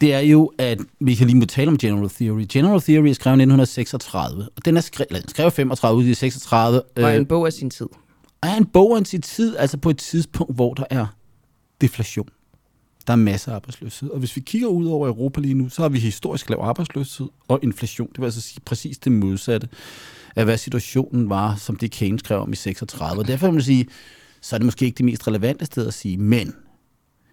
det 0.00 0.14
er 0.14 0.18
jo, 0.18 0.52
at 0.58 0.78
vi 1.00 1.14
kan 1.14 1.26
lige 1.26 1.36
må 1.36 1.44
tale 1.44 1.68
om 1.68 1.78
General 1.78 2.10
Theory. 2.10 2.46
General 2.48 2.80
Theory 2.80 3.08
er 3.08 3.12
skrevet 3.12 3.36
i 3.36 3.42
1936, 3.42 4.48
og 4.56 4.64
den 4.64 4.76
er 4.76 4.80
skrevet, 4.80 5.24
skrevet 5.30 5.52
35 5.52 5.98
ud 5.98 6.04
i 6.04 6.14
36. 6.14 6.82
Og 6.82 7.02
øh, 7.02 7.16
en 7.16 7.26
bog 7.26 7.46
af 7.46 7.52
sin 7.52 7.70
tid. 7.70 7.86
Og 8.40 8.48
er 8.48 8.56
en 8.56 8.66
bog 8.66 8.96
af 8.96 9.06
sin 9.06 9.22
tid, 9.22 9.56
altså 9.56 9.76
på 9.78 9.90
et 9.90 9.98
tidspunkt, 9.98 10.54
hvor 10.54 10.74
der 10.74 10.84
er 10.90 11.06
deflation. 11.80 12.28
Der 13.06 13.12
er 13.12 13.16
masser 13.16 13.52
af 13.52 13.56
arbejdsløshed. 13.56 14.10
Og 14.10 14.18
hvis 14.18 14.36
vi 14.36 14.40
kigger 14.40 14.68
ud 14.68 14.86
over 14.86 15.08
Europa 15.08 15.40
lige 15.40 15.54
nu, 15.54 15.68
så 15.68 15.82
har 15.82 15.88
vi 15.88 15.98
historisk 15.98 16.50
lav 16.50 16.58
arbejdsløshed 16.62 17.26
og 17.48 17.58
inflation. 17.62 18.08
Det 18.08 18.18
vil 18.18 18.24
altså 18.24 18.40
sige 18.40 18.60
præcis 18.64 18.98
det 18.98 19.12
modsatte 19.12 19.68
af, 20.36 20.44
hvad 20.44 20.58
situationen 20.58 21.28
var, 21.28 21.56
som 21.56 21.76
det 21.76 21.90
Keynes 21.90 22.20
skrev 22.20 22.40
om 22.40 22.52
i 22.52 22.56
36. 22.56 23.20
Og 23.20 23.28
derfor 23.28 23.46
vil 23.46 23.54
man 23.54 23.62
sige, 23.62 23.86
så 24.40 24.56
er 24.56 24.58
det 24.58 24.64
måske 24.64 24.84
ikke 24.84 24.96
det 24.96 25.04
mest 25.04 25.28
relevante 25.28 25.64
sted 25.64 25.86
at 25.86 25.94
sige, 25.94 26.18
men 26.18 26.54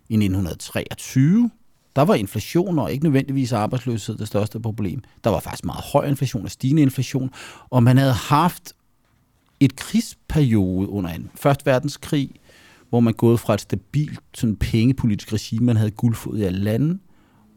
i 0.10 0.14
1923, 0.14 1.50
der 1.96 2.02
var 2.02 2.16
inflation 2.16 2.80
og 2.80 2.92
ikke 2.92 3.04
nødvendigvis 3.04 3.52
arbejdsløshed 3.52 4.18
det 4.18 4.28
største 4.28 4.60
problem. 4.60 5.02
Der 5.24 5.30
var 5.30 5.40
faktisk 5.40 5.66
meget 5.66 5.84
høj 5.84 6.08
inflation 6.08 6.44
og 6.44 6.52
stigende 6.52 6.82
inflation, 6.82 7.32
og 7.70 7.84
man 7.84 7.98
havde 7.98 8.14
haft 8.14 8.74
et 9.60 9.76
krigsperiode 9.76 10.90
under 10.90 11.10
en 11.10 11.32
første 11.36 11.66
verdenskrig, 11.66 12.32
hvor 12.90 13.00
man 13.00 13.14
gået 13.14 13.40
fra 13.40 13.54
et 13.54 13.62
stabilt 13.62 14.20
sådan 14.34 14.56
pengepolitisk 14.56 15.34
regime, 15.34 15.66
man 15.66 15.78
havde 15.78 15.92
guldfod 15.92 16.38
i 16.38 16.44
alle 16.44 16.60
lande, 16.60 17.00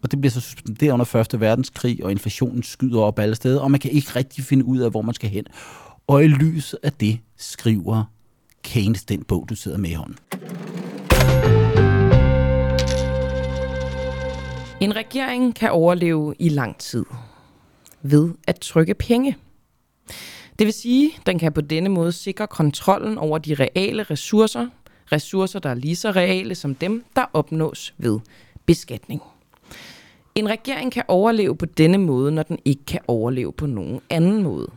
og 0.02 0.10
det 0.10 0.20
bliver 0.20 0.30
så 0.30 0.40
suspenderet 0.40 0.92
under 0.92 1.04
Første 1.04 1.40
Verdenskrig, 1.40 2.04
og 2.04 2.10
inflationen 2.10 2.62
skyder 2.62 3.00
op 3.00 3.18
alle 3.18 3.34
steder, 3.34 3.60
og 3.60 3.70
man 3.70 3.80
kan 3.80 3.90
ikke 3.90 4.08
rigtig 4.16 4.44
finde 4.44 4.64
ud 4.64 4.78
af, 4.78 4.90
hvor 4.90 5.02
man 5.02 5.14
skal 5.14 5.30
hen. 5.30 5.44
Og 6.06 6.24
i 6.24 6.28
lyset 6.28 6.78
af 6.82 6.92
det 6.92 7.18
skriver 7.36 8.04
Keynes 8.62 9.04
den 9.04 9.24
bog, 9.24 9.46
du 9.48 9.54
sidder 9.54 9.78
med 9.78 9.90
i 9.90 9.94
hånden. 9.94 10.16
En 14.80 14.96
regering 14.96 15.54
kan 15.54 15.70
overleve 15.70 16.34
i 16.38 16.48
lang 16.48 16.78
tid 16.78 17.04
ved 18.02 18.30
at 18.46 18.60
trykke 18.60 18.94
penge. 18.94 19.36
Det 20.58 20.66
vil 20.66 20.72
sige, 20.72 21.10
at 21.20 21.26
den 21.26 21.38
kan 21.38 21.52
på 21.52 21.60
denne 21.60 21.88
måde 21.88 22.12
sikre 22.12 22.46
kontrollen 22.46 23.18
over 23.18 23.38
de 23.38 23.54
reale 23.54 24.02
ressourcer, 24.02 24.66
ressourcer, 25.12 25.58
der 25.58 25.70
er 25.70 25.74
lige 25.74 25.96
så 25.96 26.10
reale 26.10 26.54
som 26.54 26.74
dem, 26.74 27.04
der 27.16 27.24
opnås 27.32 27.94
ved 27.98 28.20
beskatning. 28.66 29.22
En 30.34 30.48
regering 30.48 30.92
kan 30.92 31.02
overleve 31.08 31.56
på 31.56 31.66
denne 31.66 31.98
måde, 31.98 32.32
når 32.32 32.42
den 32.42 32.58
ikke 32.64 32.84
kan 32.84 33.00
overleve 33.08 33.52
på 33.52 33.66
nogen 33.66 34.00
anden 34.10 34.42
måde. 34.42 34.70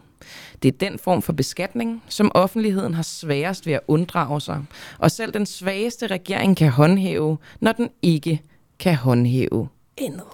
Det 0.63 0.73
er 0.73 0.77
den 0.89 0.99
form 0.99 1.21
for 1.21 1.33
beskatning, 1.33 2.03
som 2.09 2.31
offentligheden 2.35 2.93
har 2.93 3.03
sværest 3.03 3.65
ved 3.65 3.73
at 3.73 3.79
unddrage 3.87 4.41
sig, 4.41 4.65
og 4.99 5.11
selv 5.11 5.33
den 5.33 5.45
svageste 5.45 6.07
regering 6.07 6.57
kan 6.57 6.69
håndhæve, 6.69 7.37
når 7.59 7.71
den 7.71 7.89
ikke 8.01 8.41
kan 8.79 8.95
håndhæve 8.95 9.67
andet. 9.97 10.27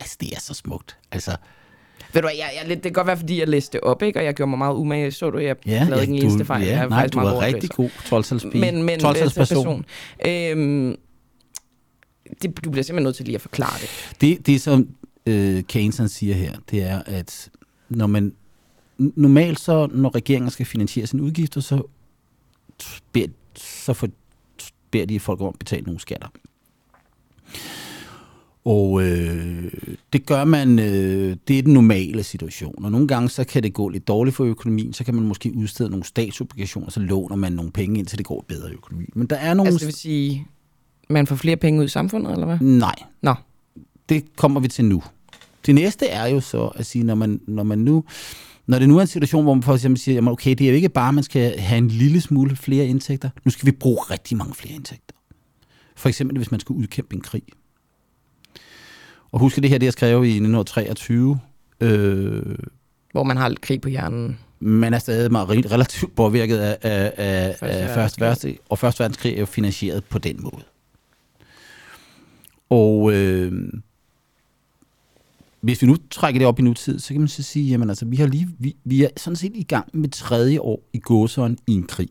Altså, 0.00 0.16
det 0.20 0.32
er 0.32 0.40
så 0.40 0.54
smukt. 0.54 0.96
Altså, 1.12 1.36
ved 2.12 2.22
du 2.22 2.28
hvad, 2.28 2.36
jeg, 2.36 2.50
jeg, 2.60 2.68
det 2.76 2.82
kan 2.82 2.92
godt 2.92 3.06
være, 3.06 3.16
fordi 3.16 3.40
jeg 3.40 3.48
læste 3.48 3.72
det 3.72 3.80
op, 3.80 4.02
ikke? 4.02 4.18
og 4.18 4.24
jeg 4.24 4.34
gjorde 4.34 4.50
mig 4.50 4.58
meget 4.58 4.74
umage. 4.74 5.10
Så 5.10 5.30
du, 5.30 5.38
jeg 5.38 5.56
ja, 5.66 5.84
lavede 5.88 6.02
ikke 6.02 6.14
en 6.14 6.22
eneste 6.22 6.44
fejl. 6.44 6.62
Ja, 6.62 6.68
jeg 6.68 6.84
er 6.84 6.88
nej, 6.88 6.98
faktisk 6.98 7.14
du 7.14 7.20
meget 7.20 7.34
god 7.34 7.42
rigtig 7.42 7.70
god 7.70 7.90
12 8.06 8.54
Men, 8.54 8.82
men 8.82 9.00
12 9.00 9.16
øh, 9.22 9.30
person. 9.34 9.84
Øhm, 10.26 10.96
det, 12.42 12.64
du 12.64 12.70
bliver 12.70 12.84
simpelthen 12.84 13.04
nødt 13.04 13.16
til 13.16 13.24
lige 13.24 13.34
at 13.34 13.40
forklare 13.40 13.78
det. 13.80 14.14
Det, 14.20 14.46
det 14.46 14.60
som 14.60 14.88
øh, 15.26 15.62
Keynes 15.62 16.12
siger 16.12 16.34
her, 16.34 16.52
det 16.70 16.82
er, 16.82 17.02
at 17.06 17.50
når 17.88 18.06
man 18.06 18.34
normalt 18.98 19.60
så, 19.60 19.88
når 19.92 20.14
regeringen 20.14 20.50
skal 20.50 20.66
finansiere 20.66 21.06
sine 21.06 21.22
udgifter, 21.22 21.60
så 21.60 21.82
beder, 23.12 23.28
så 23.54 23.92
for, 23.92 24.08
beder 24.90 25.06
de 25.06 25.20
folk 25.20 25.40
om 25.40 25.48
at 25.48 25.58
betale 25.58 25.82
nogle 25.82 26.00
skatter. 26.00 26.28
Og 28.64 29.02
øh, 29.02 29.72
det 30.12 30.26
gør 30.26 30.44
man, 30.44 30.78
øh, 30.78 31.36
det 31.48 31.58
er 31.58 31.62
den 31.62 31.74
normale 31.74 32.22
situation. 32.22 32.84
Og 32.84 32.92
nogle 32.92 33.08
gange 33.08 33.28
så 33.28 33.44
kan 33.44 33.62
det 33.62 33.74
gå 33.74 33.88
lidt 33.88 34.08
dårligt 34.08 34.36
for 34.36 34.44
økonomien, 34.44 34.92
så 34.92 35.04
kan 35.04 35.14
man 35.14 35.24
måske 35.24 35.52
udstede 35.56 35.90
nogle 35.90 36.04
statsobligationer, 36.04 36.90
så 36.90 37.00
låner 37.00 37.36
man 37.36 37.52
nogle 37.52 37.72
penge 37.72 37.98
ind, 37.98 38.08
så 38.08 38.16
det 38.16 38.26
går 38.26 38.44
bedre 38.48 38.70
i 38.70 38.74
økonomien. 38.74 39.10
Men 39.14 39.26
der 39.26 39.36
er 39.36 39.54
nogle... 39.54 39.68
Altså 39.68 39.78
det 39.78 39.86
vil 39.86 39.94
sige, 39.94 40.46
man 41.08 41.26
får 41.26 41.36
flere 41.36 41.56
penge 41.56 41.80
ud 41.80 41.84
i 41.84 41.88
samfundet, 41.88 42.32
eller 42.32 42.46
hvad? 42.46 42.58
Nej, 42.60 42.94
Nå, 43.22 43.34
det 44.08 44.36
kommer 44.36 44.60
vi 44.60 44.68
til 44.68 44.84
nu. 44.84 45.02
Det 45.66 45.74
næste 45.74 46.06
er 46.06 46.26
jo 46.26 46.40
så 46.40 46.66
at 46.66 46.86
sige, 46.86 47.04
når 47.04 47.14
man, 47.14 47.40
når 47.46 47.62
man 47.62 47.78
nu, 47.78 48.04
når 48.66 48.78
det 48.78 48.88
nu 48.88 48.96
er 48.96 49.00
en 49.00 49.06
situation, 49.06 49.42
hvor 49.42 49.54
man 49.54 49.62
for 49.62 49.74
eksempel 49.74 50.00
siger, 50.00 50.14
jamen 50.14 50.32
okay, 50.32 50.50
det 50.50 50.60
er 50.60 50.68
jo 50.68 50.74
ikke 50.74 50.88
bare, 50.88 51.08
at 51.08 51.14
man 51.14 51.24
skal 51.24 51.58
have 51.58 51.78
en 51.78 51.88
lille 51.88 52.20
smule 52.20 52.56
flere 52.56 52.86
indtægter. 52.86 53.30
Nu 53.44 53.50
skal 53.50 53.66
vi 53.66 53.72
bruge 53.72 53.98
rigtig 53.98 54.36
mange 54.36 54.54
flere 54.54 54.74
indtægter. 54.74 55.14
For 55.96 56.08
eksempel, 56.08 56.36
hvis 56.36 56.50
man 56.50 56.60
skal 56.60 56.72
udkæmpe 56.72 57.14
en 57.14 57.20
krig. 57.20 57.42
Og 59.32 59.40
husk 59.40 59.56
det 59.56 59.70
her, 59.70 59.78
det 59.78 59.86
jeg 59.86 59.92
skrev 59.92 60.24
i 60.24 60.28
1923. 60.28 61.38
Øh, 61.80 62.56
hvor 63.12 63.22
man 63.22 63.36
har 63.36 63.48
lidt 63.48 63.60
krig 63.60 63.80
på 63.80 63.88
hjernen. 63.88 64.38
man 64.60 64.94
er 64.94 64.98
stadig 64.98 65.32
meget 65.32 65.48
re- 65.48 65.72
relativt 65.72 66.14
påvirket 66.14 66.58
af, 66.58 66.78
af, 66.82 67.12
af, 67.16 67.56
Første 67.58 67.76
af 67.76 67.94
første 67.94 68.20
verdenskrig. 68.20 68.58
Og 68.68 68.78
første 68.78 69.00
verdenskrig 69.00 69.34
er 69.34 69.40
jo 69.40 69.46
finansieret 69.46 70.04
på 70.04 70.18
den 70.18 70.42
måde. 70.42 70.62
Og 72.70 73.12
øh, 73.12 73.72
hvis 75.60 75.82
vi 75.82 75.86
nu 75.86 75.96
trækker 76.10 76.38
det 76.38 76.48
op 76.48 76.58
i 76.58 76.62
nutid, 76.62 76.98
så 76.98 77.14
kan 77.14 77.20
man 77.20 77.28
så 77.28 77.42
sige, 77.42 77.70
jamen 77.70 77.88
altså, 77.88 78.04
vi, 78.04 78.16
har 78.16 78.26
lige, 78.26 78.48
vi, 78.58 78.76
vi 78.84 79.04
er 79.04 79.08
sådan 79.16 79.36
set 79.36 79.52
i 79.54 79.62
gang 79.62 79.88
med 79.92 80.08
tredje 80.08 80.60
år 80.60 80.82
i 80.92 80.98
gåsøjne 80.98 81.56
i 81.66 81.72
en 81.72 81.86
krig, 81.86 82.10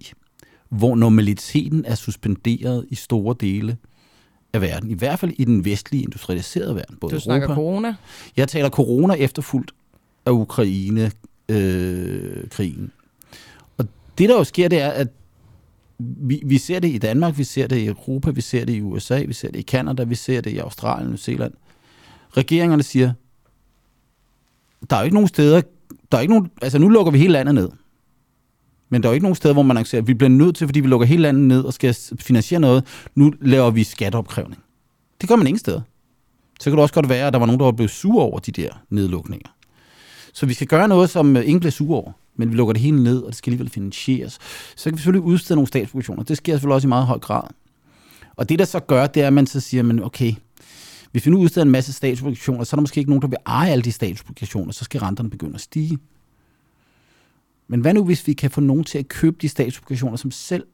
hvor 0.70 0.96
normaliteten 0.96 1.86
er 1.86 1.96
suspenderet 1.96 2.86
i 2.90 2.96
store 2.96 3.36
dele 3.40 3.78
af 4.54 4.62
verden. 4.62 4.90
I 4.90 4.94
hvert 4.94 5.20
fald 5.20 5.34
i 5.38 5.44
den 5.46 5.66
vestlige 5.66 6.04
industrialiserede 6.04 6.76
verden. 6.76 6.98
Både 7.02 7.12
Du 7.12 7.16
Europa, 7.16 7.24
snakker 7.24 7.56
corona. 7.56 7.96
jeg 8.38 8.48
taler 8.48 8.70
corona 8.70 9.14
efterfulgt 9.14 9.72
af 10.26 10.32
Ukraine-krigen. 10.32 11.12
Øh, 11.50 12.50
krigen. 12.50 12.92
og 13.78 13.88
det, 14.18 14.30
der 14.30 14.36
jo 14.38 14.44
sker, 14.44 14.68
det 14.68 14.82
er, 14.82 14.90
at 14.90 15.08
vi, 16.00 16.42
vi 16.46 16.58
ser 16.58 16.80
det 16.80 16.88
i 16.88 16.98
Danmark, 16.98 17.38
vi 17.38 17.44
ser 17.44 17.68
det 17.68 17.78
i 17.78 17.86
Europa, 17.86 18.30
vi 18.32 18.42
ser 18.42 18.66
det 18.66 18.74
i 18.74 18.82
USA, 18.82 19.24
vi 19.28 19.34
ser 19.34 19.52
det 19.52 19.60
i 19.60 19.62
Kanada, 19.62 20.04
vi 20.04 20.16
ser 20.16 20.42
det 20.42 20.52
i 20.52 20.58
Australien, 20.58 21.08
New 21.08 21.18
Zealand. 21.18 21.54
Regeringerne 22.38 22.84
siger, 22.84 23.14
der 24.90 24.96
er 24.96 25.00
jo 25.00 25.04
ikke 25.04 25.16
nogen 25.16 25.28
steder, 25.28 25.62
der 26.12 26.18
er 26.18 26.22
ikke 26.22 26.34
nogen, 26.34 26.52
altså 26.62 26.80
nu 26.80 26.90
lukker 26.90 27.12
vi 27.12 27.18
hele 27.18 27.34
landet 27.34 27.56
ned. 27.56 27.70
Men 28.92 29.04
der 29.04 29.10
er 29.10 29.12
jo 29.12 29.14
ikke 29.14 29.24
nogen 29.24 29.36
steder, 29.36 29.54
hvor 29.54 29.64
man 29.64 29.78
annoncerer, 29.78 30.02
at 30.02 30.08
vi 30.08 30.14
bliver 30.14 30.30
nødt 30.30 30.56
til, 30.56 30.68
fordi 30.68 30.80
vi 30.80 30.88
lukker 30.88 31.08
hele 31.08 31.22
landet 31.22 31.44
ned 31.44 31.62
og 31.62 31.74
skal 31.74 31.96
finansiere 32.20 32.62
noget, 32.62 32.84
nu 33.16 33.34
laver 33.42 33.72
vi 33.72 33.84
skatteopkrævning. 33.84 34.62
Det 35.22 35.30
gør 35.30 35.36
man 35.36 35.48
ingen 35.48 35.60
steder 35.60 35.82
så 36.62 36.70
kan 36.70 36.78
det 36.78 36.82
også 36.82 36.94
godt 36.94 37.10
være, 37.10 37.28
at 37.28 37.34
der 37.34 37.40
var 37.40 37.46
nogen, 37.46 37.60
der 37.60 37.66
var 37.66 37.72
blevet 37.72 37.92
sure 37.92 38.24
over 38.24 38.40
de 38.40 38.52
der 38.52 38.70
nedlukninger. 38.90 39.50
Så 40.34 40.46
vi 40.46 40.54
skal 40.54 40.68
gøre 40.68 40.88
noget, 40.88 41.10
som 41.10 41.38
øh, 41.38 41.44
ingen 41.44 41.60
bliver 41.60 41.72
sure 41.72 41.98
over, 41.98 42.12
men 42.36 42.50
vi 42.50 42.56
lukker 42.56 42.74
det 42.74 42.82
hele 42.82 43.04
ned, 43.04 43.22
og 43.22 43.28
det 43.28 43.36
skal 43.36 43.52
alligevel 43.52 43.70
finansieres. 43.72 44.40
Så 44.76 44.90
kan 44.90 44.94
vi 44.94 44.98
selvfølgelig 44.98 45.26
udstede 45.26 45.58
nogle 45.58 45.68
statsobligationer. 45.68 46.24
Det 46.24 46.38
sker 46.38 46.54
selvfølgelig 46.54 46.76
også 46.76 46.88
i 46.88 46.90
meget 46.90 47.06
høj 47.06 47.20
grad. 47.20 47.44
Og 48.36 48.50
det, 48.50 48.60
der 48.60 48.66
så 48.66 48.80
gør, 48.80 49.08
det 49.08 49.24
er, 49.24 49.28
at 49.28 49.34
man 49.34 49.48
så 49.48 49.60
siger, 49.60 49.84
men 49.84 50.04
okay, 50.04 50.34
hvis 51.12 51.26
vi 51.26 51.32
nu 51.32 51.38
udsteder 51.38 51.66
en 51.66 51.72
masse 51.72 51.94
statsobligationer, 51.94 52.64
så 52.64 52.76
er 52.76 52.78
der 52.78 52.82
måske 52.82 53.00
ikke 53.00 53.10
nogen, 53.10 53.22
der 53.22 53.28
vil 53.28 53.38
eje 53.46 53.72
alle 53.72 53.84
de 53.84 53.92
statsobligationer, 53.92 54.72
så 54.72 54.84
skal 54.84 55.00
renterne 55.00 55.30
begynde 55.30 55.56
at 55.56 55.62
stige. 55.62 55.98
Men 57.72 57.82
hvad 57.82 57.94
nu, 57.94 58.04
hvis 58.04 58.28
vi 58.28 58.34
kan 58.34 58.52
få 58.52 58.62
nogen 58.62 58.84
til 58.84 58.98
at 58.98 59.08
købe 59.08 59.38
de 59.42 59.50
statsobligationer, 59.50 60.18
som 60.18 60.32
selv, 60.32 60.66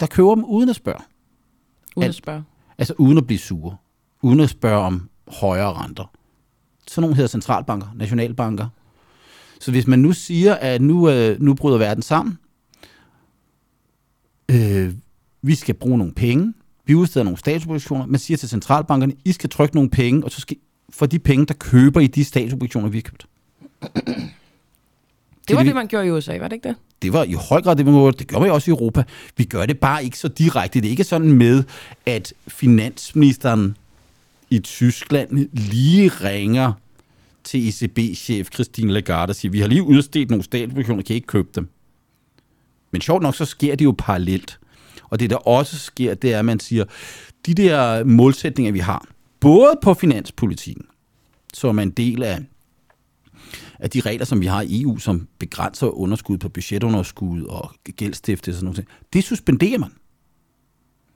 der 0.00 0.06
køber 0.06 0.34
dem 0.34 0.44
uden 0.44 0.68
at 0.68 0.76
spørge? 0.76 1.00
Uden 1.96 2.08
at 2.08 2.14
spørge. 2.14 2.44
Altså 2.78 2.94
uden 2.98 3.18
at 3.18 3.26
blive 3.26 3.38
sure. 3.38 3.76
Uden 4.22 4.40
at 4.40 4.50
spørge 4.50 4.78
om 4.78 5.08
højere 5.28 5.72
renter. 5.72 6.12
Sådan 6.88 7.00
nogle 7.00 7.16
hedder 7.16 7.28
centralbanker, 7.28 7.86
nationalbanker. 7.94 8.68
Så 9.60 9.70
hvis 9.70 9.86
man 9.86 9.98
nu 9.98 10.12
siger, 10.12 10.54
at 10.54 10.82
nu, 10.82 11.10
øh, 11.10 11.40
nu 11.40 11.54
bryder 11.54 11.78
verden 11.78 12.02
sammen, 12.02 12.38
øh, 14.50 14.94
vi 15.42 15.54
skal 15.54 15.74
bruge 15.74 15.98
nogle 15.98 16.12
penge, 16.12 16.54
vi 16.86 16.94
udsteder 16.94 17.24
nogle 17.24 17.38
statsobligationer, 17.38 18.06
man 18.06 18.20
siger 18.20 18.38
til 18.38 18.48
centralbankerne, 18.48 19.14
I 19.24 19.32
skal 19.32 19.50
trykke 19.50 19.74
nogle 19.74 19.90
penge, 19.90 20.24
og 20.24 20.30
så 20.30 20.40
skal 20.40 20.56
for 20.90 21.06
de 21.06 21.18
penge, 21.18 21.46
der 21.46 21.54
køber 21.54 22.00
I 22.00 22.06
de 22.06 22.24
statsobligationer, 22.24 22.88
vi 22.88 22.98
har 22.98 23.02
købt. 23.02 23.26
Det 25.48 25.56
var 25.56 25.62
det, 25.62 25.74
man 25.74 25.86
gjorde 25.86 26.06
i 26.06 26.10
USA, 26.10 26.38
var 26.38 26.48
det 26.48 26.56
ikke 26.56 26.68
det? 26.68 26.76
Det 27.02 27.12
var 27.12 27.24
i 27.24 27.32
høj 27.32 27.62
grad 27.62 27.76
det, 27.76 27.86
man 27.86 27.94
gjorde. 27.94 28.18
Det 28.18 28.28
gør 28.28 28.40
vi 28.40 28.48
også 28.48 28.70
i 28.70 28.72
Europa. 28.72 29.04
Vi 29.36 29.44
gør 29.44 29.66
det 29.66 29.78
bare 29.78 30.04
ikke 30.04 30.18
så 30.18 30.28
direkte. 30.28 30.80
Det 30.80 30.86
er 30.86 30.90
ikke 30.90 31.04
sådan 31.04 31.32
med, 31.32 31.64
at 32.06 32.32
finansministeren 32.48 33.76
i 34.50 34.58
Tyskland 34.58 35.48
lige 35.52 36.08
ringer 36.08 36.72
til 37.44 37.68
ECB-chef 37.68 38.48
Christine 38.54 38.92
Lagarde 38.92 39.30
og 39.30 39.36
siger, 39.36 39.52
vi 39.52 39.60
har 39.60 39.68
lige 39.68 39.82
udstedt 39.82 40.30
nogle 40.30 40.44
statsobligationer, 40.44 41.02
kan 41.02 41.12
I 41.12 41.16
ikke 41.16 41.26
købe 41.26 41.48
dem? 41.54 41.68
Men 42.90 43.00
sjovt 43.00 43.22
nok, 43.22 43.34
så 43.34 43.44
sker 43.44 43.74
det 43.74 43.84
jo 43.84 43.94
parallelt. 43.98 44.58
Og 45.10 45.20
det, 45.20 45.30
der 45.30 45.36
også 45.36 45.78
sker, 45.78 46.14
det 46.14 46.32
er, 46.32 46.38
at 46.38 46.44
man 46.44 46.60
siger, 46.60 46.84
de 47.46 47.54
der 47.54 48.04
målsætninger, 48.04 48.72
vi 48.72 48.78
har, 48.78 49.06
både 49.40 49.78
på 49.82 49.94
finanspolitikken, 49.94 50.84
som 51.54 51.78
er 51.78 51.82
en 51.82 51.90
del 51.90 52.22
af 52.22 52.38
af 53.78 53.90
de 53.90 54.00
regler, 54.00 54.24
som 54.24 54.40
vi 54.40 54.46
har 54.46 54.62
i 54.62 54.82
EU, 54.82 54.98
som 54.98 55.28
begrænser 55.38 55.86
underskud 55.86 56.38
på 56.38 56.48
budgetunderskud 56.48 57.42
og 57.42 57.72
gældstiftelse 57.96 58.56
og 58.56 58.60
sådan 58.60 58.66
noget, 58.66 58.88
det 59.12 59.24
suspenderer 59.24 59.78
man. 59.78 59.90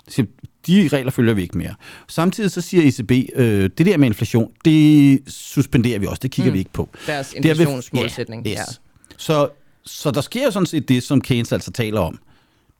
Så 0.08 0.26
De 0.66 0.88
regler 0.92 1.10
følger 1.10 1.34
vi 1.34 1.42
ikke 1.42 1.58
mere. 1.58 1.74
Samtidig 2.08 2.50
så 2.50 2.60
siger 2.60 2.88
ECB, 2.88 3.30
øh, 3.34 3.70
det 3.78 3.86
der 3.86 3.96
med 3.96 4.06
inflation, 4.06 4.52
det 4.64 5.22
suspenderer 5.26 5.98
vi 5.98 6.06
også, 6.06 6.20
det 6.22 6.30
kigger 6.30 6.50
mm. 6.50 6.54
vi 6.54 6.58
ikke 6.58 6.72
på. 6.72 6.88
Deres 7.06 7.32
er 7.32 7.36
inflationsmålsætning. 7.36 8.46
Ja, 8.46 8.60
yes. 8.60 8.80
Så, 9.16 9.48
så 9.84 10.10
der 10.10 10.20
sker 10.20 10.44
jo 10.44 10.50
sådan 10.50 10.66
set 10.66 10.88
det, 10.88 11.02
som 11.02 11.20
Keynes 11.20 11.52
altså 11.52 11.70
taler 11.70 12.00
om. 12.00 12.18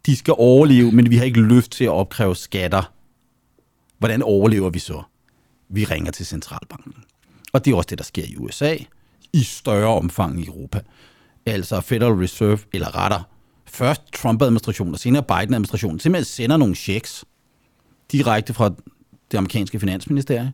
De 0.06 0.16
skal 0.16 0.34
overleve, 0.38 0.92
men 0.92 1.10
vi 1.10 1.16
har 1.16 1.24
ikke 1.24 1.40
lyst 1.40 1.72
til 1.72 1.84
at 1.84 1.90
opkræve 1.90 2.36
skatter. 2.36 2.92
Hvordan 3.98 4.22
overlever 4.22 4.70
vi 4.70 4.78
så? 4.78 5.02
Vi 5.68 5.84
ringer 5.84 6.12
til 6.12 6.26
centralbanken. 6.26 6.94
Og 7.52 7.64
det 7.64 7.72
er 7.72 7.76
også 7.76 7.86
det, 7.90 7.98
der 7.98 8.04
sker 8.04 8.24
i 8.24 8.36
USA, 8.36 8.76
i 9.32 9.42
større 9.42 9.88
omfang 9.94 10.40
i 10.40 10.46
Europa. 10.46 10.80
Altså 11.46 11.80
Federal 11.80 12.12
Reserve, 12.12 12.58
eller 12.72 12.96
retter, 13.04 13.22
først 13.66 14.02
Trump-administrationen 14.12 14.94
og 14.94 15.00
senere 15.00 15.22
Biden-administrationen, 15.22 16.00
simpelthen 16.00 16.24
sender 16.24 16.56
nogle 16.56 16.74
checks 16.74 17.24
direkte 18.12 18.54
fra 18.54 18.68
det 19.32 19.38
amerikanske 19.38 19.80
finansministerie, 19.80 20.52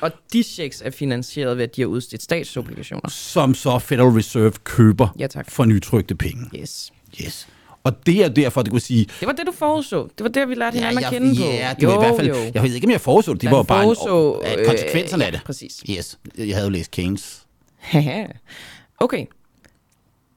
Og 0.00 0.10
de 0.32 0.42
checks 0.42 0.82
er 0.84 0.90
finansieret 0.90 1.56
ved, 1.56 1.64
at 1.64 1.76
de 1.76 1.80
har 1.80 1.86
udstedt 1.88 2.22
statsobligationer. 2.22 3.08
som 3.08 3.54
så 3.54 3.78
Federal 3.78 4.08
Reserve 4.12 4.52
køber 4.64 5.08
Ja, 5.18 5.26
tak. 5.26 5.50
for 5.50 5.64
nytrykte 5.64 6.14
penge. 6.14 6.50
Yes. 6.60 6.92
Yes. 7.22 7.48
Og 7.84 8.06
det 8.06 8.24
er 8.24 8.28
derfor, 8.28 8.62
det 8.62 8.70
kunne 8.70 8.80
sige... 8.80 9.04
Det 9.20 9.26
var 9.26 9.32
det, 9.32 9.46
du 9.46 9.52
forudså. 9.52 10.02
Det 10.18 10.24
var 10.24 10.28
det, 10.28 10.48
vi 10.48 10.54
lærte 10.54 10.74
hinanden 10.74 11.04
at 11.04 11.12
kende 11.12 11.36
på. 11.36 11.42
ja, 11.42 11.74
det 11.80 11.88
var 11.88 11.94
i 11.94 11.98
hvert 11.98 12.16
fald... 12.16 12.28
Jo. 12.28 12.50
Jeg 12.54 12.62
ved 12.62 12.74
ikke, 12.74 12.86
om 12.86 12.90
jeg 12.90 13.00
forudså 13.00 13.32
det. 13.32 13.40
Det 13.42 13.50
var 13.50 13.56
jo 13.56 13.62
bare 13.62 13.82
forudså, 13.82 14.40
en, 14.44 14.52
øh, 14.52 14.60
øh, 14.60 14.66
konsekvenserne 14.66 15.24
af 15.24 15.28
ja, 15.30 15.36
det. 15.36 15.44
præcis. 15.44 15.82
Yes. 15.90 16.18
Jeg 16.38 16.54
havde 16.56 16.66
jo 16.66 16.70
læst 16.70 16.90
Keynes. 16.90 17.45
Haha. 17.86 18.26
okay. 19.04 19.26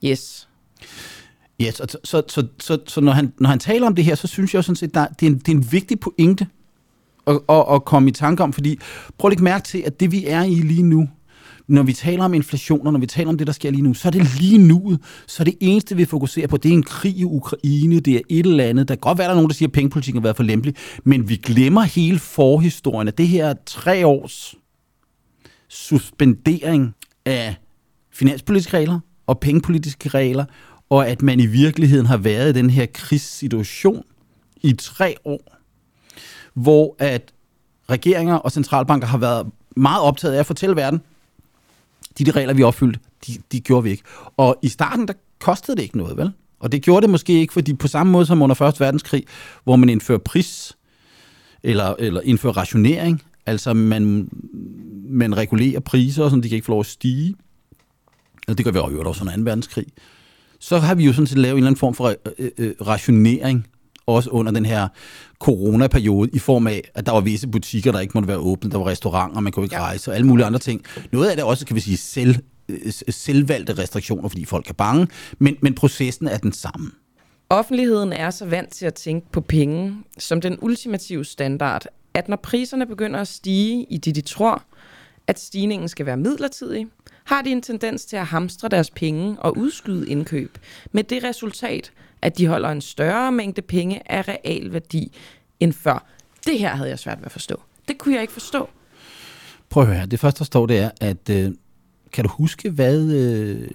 Yes. 0.06 0.48
Yes, 1.62 1.80
og 1.80 1.90
så, 1.90 1.98
så, 2.04 2.24
så, 2.28 2.48
så, 2.60 2.78
så 2.88 3.02
når, 3.02 3.12
han, 3.12 3.34
når 3.40 3.50
han 3.50 3.60
taler 3.60 3.88
om 3.88 3.96
det 3.96 4.06
her, 4.06 4.16
så 4.16 4.28
synes 4.28 4.54
jeg 4.54 4.58
jo 4.58 4.62
sådan 4.62 4.76
set, 4.76 4.94
der, 4.94 5.08
det, 5.08 5.26
er 5.26 5.32
en, 5.32 5.38
det 5.38 5.48
er 5.48 5.52
en 5.52 5.72
vigtig 5.72 6.00
pointe, 6.00 6.48
at, 7.28 7.40
at, 7.50 7.66
at 7.72 7.86
komme 7.86 8.10
i 8.10 8.12
tanke 8.12 8.44
om, 8.44 8.54
fordi 8.54 8.80
prøv 9.18 9.30
at 9.30 9.32
lægge 9.32 9.44
mærke 9.44 9.64
til, 9.64 9.84
at 9.86 10.00
det 10.00 10.12
vi 10.12 10.26
er 10.26 10.44
i 10.44 10.56
lige 10.56 10.84
nu, 10.84 11.10
når 11.68 11.84
vi 11.84 11.94
taler 11.94 12.24
om 12.24 12.34
inflation, 12.34 12.88
og 12.88 12.94
når 12.94 13.00
vi 13.00 13.06
taler 13.06 13.30
om 13.30 13.38
det, 13.38 13.48
der 13.48 13.54
sker 13.54 13.72
lige 13.72 13.82
nu, 13.82 13.94
så 13.94 14.08
er 14.08 14.12
det 14.12 14.40
lige 14.40 14.58
nu, 14.58 14.98
så 15.28 15.44
er 15.44 15.46
det 15.46 15.56
eneste, 15.60 15.96
vi 15.96 16.06
fokuserer 16.06 16.48
på, 16.48 16.58
det 16.58 16.70
er 16.70 16.74
en 16.74 16.84
krig 16.84 17.18
i 17.18 17.24
Ukraine, 17.24 18.00
det 18.00 18.16
er 18.16 18.22
et 18.30 18.46
eller 18.46 18.64
andet. 18.64 18.88
Der 18.88 18.96
kan 18.96 19.00
godt 19.00 19.18
være, 19.18 19.26
der 19.26 19.32
er 19.32 19.36
nogen, 19.36 19.50
der 19.50 19.56
siger, 19.56 19.68
at 19.70 19.74
pengepolitikken 19.74 20.22
har 20.22 20.24
været 20.24 20.36
for 20.36 20.44
lempelig, 20.44 20.76
men 21.04 21.30
vi 21.30 21.36
glemmer 21.36 21.82
hele 21.82 22.20
forhistorien 22.20 23.08
af 23.08 23.14
det 23.14 23.28
her 23.28 23.54
tre 23.66 24.08
års 24.08 24.56
suspendering 25.70 26.96
af 27.26 27.56
finanspolitiske 28.12 28.78
regler 28.78 29.00
og 29.28 29.40
pengepolitiske 29.40 30.10
regler, 30.10 30.46
og 30.90 31.08
at 31.08 31.22
man 31.22 31.40
i 31.40 31.46
virkeligheden 31.46 32.06
har 32.06 32.18
været 32.18 32.50
i 32.50 32.54
den 32.54 32.70
her 32.70 32.86
krigssituation 32.94 34.04
i 34.62 34.74
tre 34.74 35.16
år, 35.26 35.58
hvor 36.54 36.96
at 37.00 37.34
regeringer 37.90 38.36
og 38.36 38.52
centralbanker 38.52 39.08
har 39.08 39.18
været 39.18 39.48
meget 39.76 40.02
optaget 40.02 40.34
af 40.34 40.40
at 40.40 40.46
fortælle 40.46 40.76
verden, 40.76 41.02
de, 42.18 42.24
de 42.24 42.32
regler, 42.32 42.54
vi 42.54 42.64
opfyldte, 42.64 43.00
de, 43.28 43.38
de 43.52 43.60
gjorde 43.60 43.84
vi 43.84 43.90
ikke. 43.90 44.04
Og 44.38 44.60
i 44.62 44.68
starten, 44.68 45.08
der 45.08 45.14
kostede 45.40 45.78
det 45.78 45.84
ikke 45.84 45.98
noget, 45.98 46.18
vel? 46.18 46.32
Og 46.60 46.72
det 46.72 46.82
gjorde 46.82 47.02
det 47.02 47.10
måske 47.10 47.40
ikke, 47.40 47.54
fordi 47.54 47.74
på 47.74 47.88
samme 47.88 48.12
måde 48.12 48.26
som 48.26 48.42
under 48.42 48.62
1. 48.62 48.80
verdenskrig, 48.80 49.26
hvor 49.64 49.76
man 49.76 49.90
indfører 49.90 50.20
pris, 50.20 50.78
eller, 51.64 51.96
eller 52.00 52.22
indfører 52.22 52.58
rationering, 52.58 53.22
altså 53.46 53.74
man, 53.74 54.30
man 55.10 55.38
regulerer 55.38 55.80
priser, 55.80 56.30
så 56.30 56.36
de 56.36 56.42
kan 56.42 56.56
ikke 56.56 56.66
få 56.66 56.72
lov 56.72 56.80
at 56.80 56.86
stige, 56.86 57.36
og 58.48 58.58
det 58.58 58.66
gør 58.66 58.72
vi 58.72 58.80
også 58.80 59.24
under 59.24 59.36
2. 59.36 59.42
verdenskrig, 59.42 59.86
så 60.60 60.78
har 60.78 60.96
vi 60.96 61.06
jo 61.06 61.14
sådan 61.14 61.28
set 61.28 61.38
lavet 61.38 61.52
en 61.52 61.58
eller 61.58 61.68
anden 61.68 61.80
form 61.80 61.94
for 61.94 62.16
øh, 62.40 62.50
øh, 62.58 62.74
rationering, 62.88 63.68
også 64.08 64.30
under 64.30 64.52
den 64.52 64.66
her 64.66 64.88
coronaperiode, 65.40 66.30
i 66.34 66.40
form 66.40 66.68
af, 66.68 66.92
at 66.96 67.06
der 67.06 67.12
var 67.12 67.22
visse 67.22 67.48
butikker, 67.48 67.92
der 67.92 68.00
ikke 68.00 68.12
måtte 68.14 68.28
være 68.28 68.38
åbne, 68.38 68.72
der 68.72 68.78
var 68.78 68.88
restauranter, 68.88 69.40
man 69.40 69.52
kunne 69.52 69.66
ikke 69.66 69.76
ja. 69.76 69.82
rejse, 69.82 70.12
og 70.12 70.16
alle 70.16 70.28
mulige 70.28 70.46
andre 70.46 70.60
ting. 70.60 70.84
Noget 71.12 71.30
af 71.30 71.36
det 71.36 71.46
også, 71.46 71.66
kan 71.66 71.76
vi 71.76 71.82
sige, 71.82 71.98
selv, 71.98 72.36
øh, 72.70 72.92
selvvalgte 73.10 73.74
restriktioner, 73.74 74.30
fordi 74.30 74.46
folk 74.46 74.70
er 74.70 74.74
bange, 74.74 75.08
men, 75.40 75.56
men 75.62 75.76
processen 75.76 76.28
er 76.28 76.38
den 76.38 76.54
samme. 76.54 76.92
Offentligheden 77.50 78.14
er 78.14 78.30
så 78.30 78.46
vant 78.46 78.70
til 78.70 78.86
at 78.86 78.94
tænke 78.94 79.32
på 79.32 79.42
penge 79.42 79.96
som 80.18 80.42
den 80.42 80.58
ultimative 80.62 81.26
standard, 81.26 81.86
at 82.14 82.30
når 82.30 82.38
priserne 82.38 82.86
begynder 82.86 83.20
at 83.20 83.28
stige 83.28 83.86
i 83.90 83.98
det, 83.98 84.16
de 84.16 84.22
tror, 84.22 84.64
at 85.30 85.40
stigningen 85.40 85.90
skal 85.90 86.06
være 86.06 86.18
midlertidig, 86.18 86.88
har 87.24 87.42
de 87.42 87.52
en 87.52 87.62
tendens 87.62 88.06
til 88.06 88.16
at 88.16 88.26
hamstre 88.26 88.70
deres 88.70 88.90
penge 88.90 89.40
og 89.40 89.58
udskyde 89.58 90.10
indkøb, 90.10 90.58
med 90.92 91.04
det 91.04 91.24
resultat, 91.24 91.92
at 92.22 92.38
de 92.38 92.48
holder 92.48 92.70
en 92.70 92.82
større 92.82 93.32
mængde 93.32 93.62
penge 93.62 94.12
af 94.12 94.28
real 94.28 94.74
værdi 94.74 95.12
end 95.60 95.74
før. 95.74 96.06
Det 96.46 96.60
her 96.60 96.76
havde 96.76 96.90
jeg 96.90 97.00
svært 97.00 97.18
ved 97.18 97.26
at 97.26 97.32
forstå. 97.32 97.62
Det 97.88 97.98
kunne 97.98 98.14
jeg 98.14 98.22
ikke 98.22 98.34
forstå. 98.34 98.70
Prøv 99.70 99.84
at 99.84 99.96
høre, 99.96 100.06
det 100.06 100.20
første, 100.20 100.40
der 100.40 100.46
står, 100.46 100.66
det 100.66 100.78
er, 100.78 100.92
at 101.02 101.30
øh, 101.30 101.52
kan 102.12 102.24
du 102.24 102.30
huske, 102.30 102.70
hvad 102.70 103.12
øh, 103.12 103.68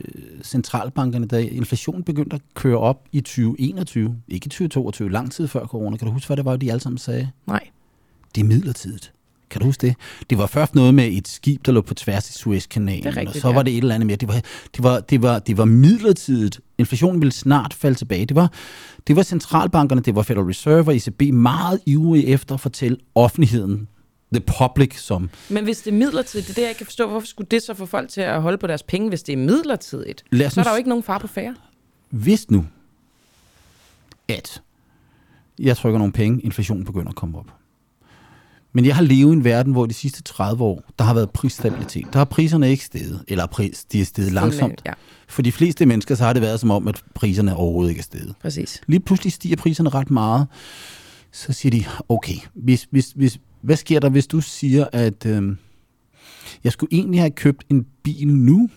centralbankerne, 0.43 1.27
da 1.27 1.39
inflationen 1.39 2.05
begyndte 2.05 2.35
at 2.37 2.43
køre 2.55 2.79
op 2.79 3.05
i 3.13 3.21
2021, 3.21 4.23
ikke 4.29 4.47
i 4.47 4.49
2022, 4.49 5.11
lang 5.11 5.33
tid 5.33 5.49
før 5.49 5.67
corona, 5.67 5.97
kan 5.97 6.07
du 6.07 6.13
huske, 6.13 6.27
hvad 6.27 6.37
det 6.37 6.45
var, 6.45 6.57
de 6.57 6.71
alle 6.71 6.81
sammen 6.81 6.99
sagde? 6.99 7.31
Nej. 7.47 7.69
Det 8.35 8.41
er 8.41 8.45
midlertidigt. 8.45 9.14
Kan 9.55 9.61
du 9.61 9.67
huske 9.67 9.87
det? 9.87 9.97
Det 10.31 10.39
var 10.39 10.47
først 10.47 10.75
noget 10.75 10.95
med 10.95 11.13
et 11.13 11.29
skib, 11.29 11.67
der 11.67 11.73
lå 11.73 11.81
på 11.81 11.95
tværs 11.95 12.31
i 12.31 12.33
Suezkanalen, 12.33 13.07
rigtigt, 13.17 13.29
og 13.29 13.35
så 13.35 13.53
var 13.53 13.63
det 13.63 13.73
et 13.73 13.79
eller 13.79 13.95
andet 13.95 14.07
mere. 14.07 14.17
Det 14.17 14.29
var, 14.29 14.35
det 14.77 14.83
var, 14.83 15.01
det 15.01 15.23
var, 15.23 15.39
det 15.39 15.59
var 15.59 15.65
midlertidigt. 15.65 16.61
Inflationen 16.79 17.21
ville 17.21 17.33
snart 17.33 17.75
falde 17.75 17.99
tilbage. 17.99 18.27
Det 18.27 18.37
var, 18.37 18.53
det 19.07 19.17
var 19.17 19.23
centralbankerne, 19.23 20.01
det 20.01 20.15
var 20.15 20.23
Federal 20.23 20.47
Reserve 20.47 20.91
og 20.91 20.97
ECB 20.97 21.23
meget 21.23 21.81
ivrige 21.87 22.27
efter 22.27 22.55
at 22.55 22.61
fortælle 22.61 22.97
offentligheden, 23.15 23.89
the 24.33 24.43
public, 24.59 25.01
som... 25.01 25.31
Men 25.49 25.65
hvis 25.65 25.79
det 25.79 25.93
er 25.93 25.97
midlertidigt, 25.97 26.47
det 26.47 26.53
er 26.53 26.55
det, 26.55 26.63
jeg 26.63 26.71
ikke 26.71 26.79
kan 26.79 26.87
forstå, 26.87 27.09
hvorfor 27.09 27.27
skulle 27.27 27.49
det 27.51 27.63
så 27.63 27.75
få 27.75 27.87
folk 27.87 28.09
til 28.09 28.21
at 28.21 28.43
holde 28.43 28.59
på 28.59 28.67
deres 28.67 28.83
penge, 28.83 29.09
hvis 29.09 29.23
det 29.23 29.33
er 29.33 29.37
midlertidigt? 29.37 30.25
Lad 30.31 30.51
så 30.51 30.61
er 30.61 30.65
der 30.65 30.71
jo 30.71 30.77
ikke 30.77 30.89
nogen 30.89 31.05
far 31.05 31.19
på 31.19 31.27
færre. 31.27 31.55
Hvis 32.11 32.51
nu, 32.51 32.67
at 34.29 34.63
jeg 35.59 35.77
trykker 35.77 35.99
nogle 35.99 36.13
penge, 36.13 36.41
inflationen 36.41 36.85
begynder 36.85 37.09
at 37.09 37.17
komme 37.17 37.39
op, 37.39 37.47
men 38.75 38.85
jeg 38.85 38.97
har 38.97 39.03
levet 39.03 39.33
i 39.33 39.37
en 39.37 39.45
verden, 39.45 39.73
hvor 39.73 39.87
de 39.87 39.95
sidste 39.95 40.23
30 40.23 40.65
år, 40.65 40.83
der 40.99 41.05
har 41.05 41.15
været 41.15 41.31
prisstabilitet. 41.31 42.07
Der 42.13 42.19
har 42.19 42.25
priserne 42.25 42.71
ikke 42.71 42.85
steget, 42.85 43.25
eller 43.29 43.47
pris, 43.47 43.85
de 43.85 44.01
er 44.01 44.05
steget 44.05 44.33
langsomt. 44.33 44.83
Ja. 44.87 44.93
For 45.29 45.43
de 45.43 45.53
fleste 45.53 45.87
mennesker, 45.87 46.15
så 46.15 46.25
har 46.25 46.33
det 46.33 46.43
været 46.43 46.61
som 46.61 46.71
om, 46.71 46.89
at 46.89 47.03
priserne 47.15 47.57
overhovedet 47.57 47.91
ikke 47.91 47.99
er 47.99 48.03
steget. 48.03 48.35
Præcis. 48.43 48.81
Lige 48.87 49.01
pludselig 49.01 49.33
stiger 49.33 49.57
priserne 49.57 49.89
ret 49.89 50.11
meget. 50.11 50.47
Så 51.33 51.53
siger 51.53 51.71
de, 51.71 51.85
okay, 52.09 52.37
hvis, 52.55 52.89
hvis, 52.91 53.13
hvis, 53.17 53.39
hvad 53.61 53.77
sker 53.77 54.01
der, 54.01 54.09
hvis 54.09 54.27
du 54.27 54.41
siger, 54.41 54.87
at 54.93 55.27
øh, 55.27 55.57
jeg 56.65 56.73
skulle 56.73 56.95
egentlig 56.95 57.21
have 57.21 57.31
købt 57.31 57.65
en 57.71 57.87
bil 58.03 58.29
nu, 58.29 58.69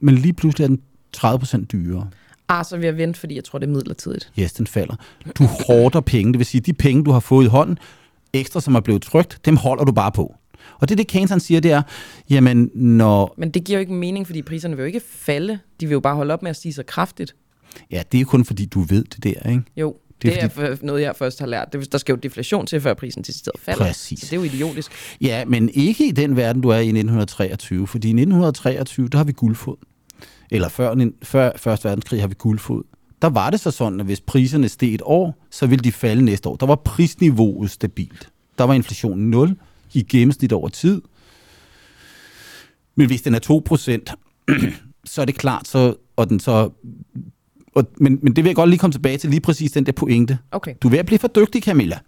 men 0.00 0.14
lige 0.14 0.32
pludselig 0.32 0.64
er 0.64 0.68
den 0.68 0.80
30% 1.16 1.64
dyrere. 1.64 2.10
Ah, 2.48 2.64
så 2.64 2.76
vil 2.76 2.84
jeg 2.84 2.96
vente, 2.96 3.20
fordi 3.20 3.34
jeg 3.36 3.44
tror, 3.44 3.58
det 3.58 3.66
er 3.66 3.72
midlertidigt. 3.72 4.32
Yes, 4.38 4.52
den 4.52 4.66
falder. 4.66 4.94
Du 5.38 5.44
hårder 5.66 6.00
penge, 6.00 6.32
det 6.32 6.38
vil 6.38 6.46
sige, 6.46 6.60
de 6.60 6.72
penge, 6.72 7.04
du 7.04 7.10
har 7.10 7.20
fået 7.20 7.44
i 7.44 7.48
hånden, 7.48 7.78
ekstra, 8.32 8.60
som 8.60 8.74
er 8.74 8.80
blevet 8.80 9.02
trygt, 9.02 9.40
dem 9.44 9.56
holder 9.56 9.84
du 9.84 9.92
bare 9.92 10.12
på. 10.12 10.34
Og 10.80 10.88
det 10.88 10.98
det, 10.98 11.06
Keynes 11.06 11.30
han 11.30 11.40
siger, 11.40 11.60
det 11.60 11.72
er, 11.72 11.82
jamen 12.30 12.70
når... 12.74 13.34
Men 13.38 13.50
det 13.50 13.64
giver 13.64 13.78
jo 13.78 13.80
ikke 13.80 13.92
mening, 13.92 14.26
fordi 14.26 14.42
priserne 14.42 14.76
vil 14.76 14.82
jo 14.82 14.86
ikke 14.86 15.00
falde. 15.10 15.58
De 15.80 15.86
vil 15.86 15.92
jo 15.92 16.00
bare 16.00 16.16
holde 16.16 16.34
op 16.34 16.42
med 16.42 16.50
at 16.50 16.56
stige 16.56 16.72
så 16.72 16.82
kraftigt. 16.82 17.34
Ja, 17.90 18.02
det 18.12 18.20
er 18.20 18.24
kun 18.24 18.44
fordi, 18.44 18.66
du 18.66 18.80
ved 18.80 19.04
det 19.04 19.24
der, 19.24 19.50
ikke? 19.50 19.62
Jo, 19.76 19.96
det 20.22 20.30
er, 20.30 20.34
det 20.34 20.44
er 20.44 20.48
fordi... 20.48 20.86
noget, 20.86 21.02
jeg 21.02 21.16
først 21.16 21.38
har 21.38 21.46
lært. 21.46 21.76
Der 21.92 21.98
skal 21.98 22.12
jo 22.12 22.16
deflation 22.16 22.66
til, 22.66 22.80
før 22.80 22.94
prisen 22.94 23.22
til 23.22 23.34
stedet 23.34 23.60
falder. 23.60 23.84
Præcis. 23.84 24.20
Så 24.20 24.26
det 24.26 24.32
er 24.32 24.36
jo 24.36 24.42
idiotisk. 24.42 24.92
Ja, 25.20 25.44
men 25.44 25.70
ikke 25.74 26.08
i 26.08 26.10
den 26.10 26.36
verden, 26.36 26.62
du 26.62 26.68
er 26.68 26.76
i 26.76 26.88
1923. 26.88 27.86
Fordi 27.86 28.08
i 28.08 28.10
1923, 28.10 29.08
der 29.08 29.18
har 29.18 29.24
vi 29.24 29.32
guldfod. 29.32 29.76
Eller 30.50 30.68
før, 30.68 30.94
før 31.22 31.52
Første 31.56 31.88
Verdenskrig 31.88 32.20
har 32.20 32.28
vi 32.28 32.34
guldfod 32.38 32.82
der 33.22 33.28
var 33.28 33.50
det 33.50 33.60
så 33.60 33.70
sådan, 33.70 34.00
at 34.00 34.06
hvis 34.06 34.20
priserne 34.20 34.68
steg 34.68 34.94
et 34.94 35.02
år, 35.04 35.46
så 35.50 35.66
ville 35.66 35.84
de 35.84 35.92
falde 35.92 36.22
næste 36.22 36.48
år. 36.48 36.56
Der 36.56 36.66
var 36.66 36.74
prisniveauet 36.74 37.70
stabilt. 37.70 38.28
Der 38.58 38.64
var 38.64 38.74
inflationen 38.74 39.30
0 39.30 39.56
i 39.92 40.02
gennemsnit 40.02 40.52
over 40.52 40.68
tid. 40.68 41.02
Men 42.94 43.06
hvis 43.06 43.22
den 43.22 43.34
er 43.34 44.08
2%, 44.48 44.54
så 45.12 45.20
er 45.20 45.24
det 45.24 45.34
klart, 45.34 45.68
så, 45.68 45.94
og 46.16 46.28
den 46.28 46.40
så 46.40 46.70
og, 47.74 47.84
men, 47.96 48.18
men 48.22 48.36
det 48.36 48.44
vil 48.44 48.48
jeg 48.48 48.56
godt 48.56 48.70
lige 48.70 48.78
komme 48.78 48.92
tilbage 48.92 49.18
til, 49.18 49.30
lige 49.30 49.40
præcis 49.40 49.72
den 49.72 49.86
der 49.86 49.92
pointe. 49.92 50.38
Okay. 50.50 50.74
Du 50.82 50.88
er 50.88 50.90
ved 50.90 50.98
at 50.98 51.06
blive 51.06 51.18
for 51.18 51.28
dygtig, 51.28 51.62
Camilla. 51.62 51.98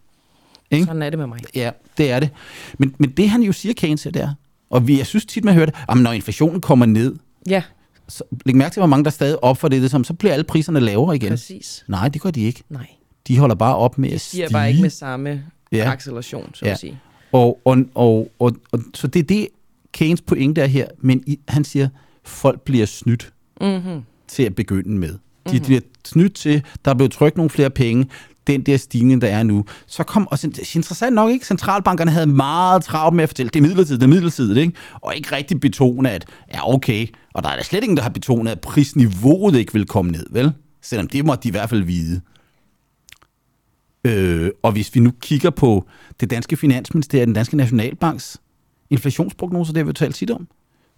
Ikke? 0.70 0.84
Sådan 0.84 1.02
er 1.02 1.10
det 1.10 1.18
med 1.18 1.26
mig. 1.26 1.40
Ja, 1.54 1.70
det 1.98 2.10
er 2.10 2.20
det. 2.20 2.30
Men, 2.78 2.94
men 2.98 3.10
det 3.10 3.30
han 3.30 3.42
jo 3.42 3.52
siger, 3.52 3.72
Keynes, 3.72 4.02
det 4.02 4.16
er, 4.16 4.34
og 4.70 4.88
vi, 4.88 4.98
jeg 4.98 5.06
synes 5.06 5.26
tit, 5.26 5.44
man 5.44 5.54
hører 5.54 5.66
det, 5.66 5.74
at 5.88 5.96
når 5.96 6.12
inflationen 6.12 6.60
kommer 6.60 6.86
ned, 6.86 7.16
ja 7.48 7.62
så, 8.10 8.24
læg 8.46 8.56
mærke 8.56 8.72
til, 8.72 8.80
hvor 8.80 8.86
mange 8.86 9.04
der 9.04 9.10
stadig 9.10 9.44
op 9.44 9.58
for 9.58 9.68
det, 9.68 9.82
det 9.82 9.90
som, 9.90 10.04
så 10.04 10.14
bliver 10.14 10.32
alle 10.32 10.44
priserne 10.44 10.80
lavere 10.80 11.16
igen. 11.16 11.28
Præcis. 11.28 11.84
Nej, 11.88 12.08
det 12.08 12.22
gør 12.22 12.30
de 12.30 12.40
ikke. 12.40 12.62
Nej. 12.68 12.86
De 13.28 13.38
holder 13.38 13.54
bare 13.54 13.76
op 13.76 13.98
med 13.98 14.10
at 14.10 14.20
stige. 14.20 14.46
De 14.46 14.52
bare 14.52 14.68
ikke 14.68 14.82
med 14.82 14.90
samme 14.90 15.42
ja. 15.72 15.92
acceleration, 15.92 16.50
så 16.54 16.66
ja. 16.66 16.72
at 16.72 16.78
sige. 16.78 17.00
Og, 17.32 17.60
og, 17.64 17.78
og, 17.94 18.30
og, 18.38 18.56
og, 18.72 18.80
så 18.94 19.06
det 19.06 19.20
er 19.20 19.24
det, 19.24 19.48
Keynes 19.92 20.20
pointe 20.20 20.60
er 20.60 20.66
her, 20.66 20.86
men 20.98 21.22
i, 21.26 21.38
han 21.48 21.64
siger, 21.64 21.88
folk 22.24 22.60
bliver 22.60 22.86
snydt 22.86 23.32
mm-hmm. 23.60 24.02
til 24.28 24.42
at 24.42 24.54
begynde 24.54 24.98
med. 24.98 25.08
De 25.08 25.16
mm-hmm. 25.46 25.64
bliver 25.64 25.80
snydt 26.04 26.34
til, 26.34 26.62
der 26.84 26.90
er 26.90 26.94
blevet 26.94 27.12
trykt 27.12 27.36
nogle 27.36 27.50
flere 27.50 27.70
penge, 27.70 28.06
den 28.46 28.62
der 28.62 28.76
stigning, 28.76 29.20
der 29.20 29.28
er 29.28 29.42
nu. 29.42 29.64
Så 29.86 30.02
kom, 30.02 30.28
og 30.30 30.38
interessant 30.44 31.14
nok 31.14 31.30
ikke, 31.30 31.46
centralbankerne 31.46 32.10
havde 32.10 32.26
meget 32.26 32.84
travlt 32.84 33.16
med 33.16 33.22
at 33.22 33.28
fortælle, 33.28 33.50
det 33.50 33.56
er 33.58 33.62
midlertidigt, 33.62 34.00
det 34.00 34.06
er 34.06 34.10
midlertidigt, 34.10 34.58
ikke? 34.58 34.72
og 35.00 35.16
ikke 35.16 35.36
rigtig 35.36 35.60
betone, 35.60 36.10
at 36.10 36.24
ja 36.54 36.74
okay, 36.74 37.06
og 37.34 37.42
der 37.42 37.48
er 37.48 37.56
da 37.56 37.62
slet 37.62 37.82
ingen, 37.82 37.96
der 37.96 38.02
har 38.02 38.10
betonet, 38.10 38.50
at 38.50 38.60
prisniveauet 38.60 39.54
ikke 39.54 39.72
vil 39.72 39.86
komme 39.86 40.12
ned, 40.12 40.26
vel? 40.30 40.52
Selvom 40.82 41.08
det 41.08 41.24
måtte 41.24 41.42
de 41.42 41.48
i 41.48 41.50
hvert 41.50 41.70
fald 41.70 41.82
vide. 41.82 42.20
Øh, 44.04 44.50
og 44.62 44.72
hvis 44.72 44.94
vi 44.94 45.00
nu 45.00 45.10
kigger 45.20 45.50
på 45.50 45.86
det 46.20 46.30
danske 46.30 46.56
finansministerium, 46.56 47.26
den 47.26 47.34
danske 47.34 47.56
nationalbanks 47.56 48.40
inflationsprognoser, 48.90 49.72
det 49.72 49.80
har 49.80 49.84
vi 49.84 49.92
talt 49.92 50.14
tit 50.14 50.30
om, 50.30 50.48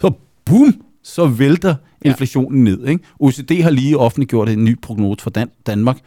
så 0.01 0.13
boom, 0.45 0.83
så 1.03 1.27
vælter 1.27 1.75
inflationen 2.03 2.67
ja. 2.67 2.73
ned. 2.73 2.87
Ikke? 2.87 3.05
OECD 3.21 3.63
har 3.63 3.71
lige 3.71 3.99
offentliggjort 3.99 4.49
en 4.49 4.65
ny 4.65 4.81
prognose 4.81 5.23
for 5.23 5.31
Dan- 5.31 5.51
Danmark, 5.67 5.99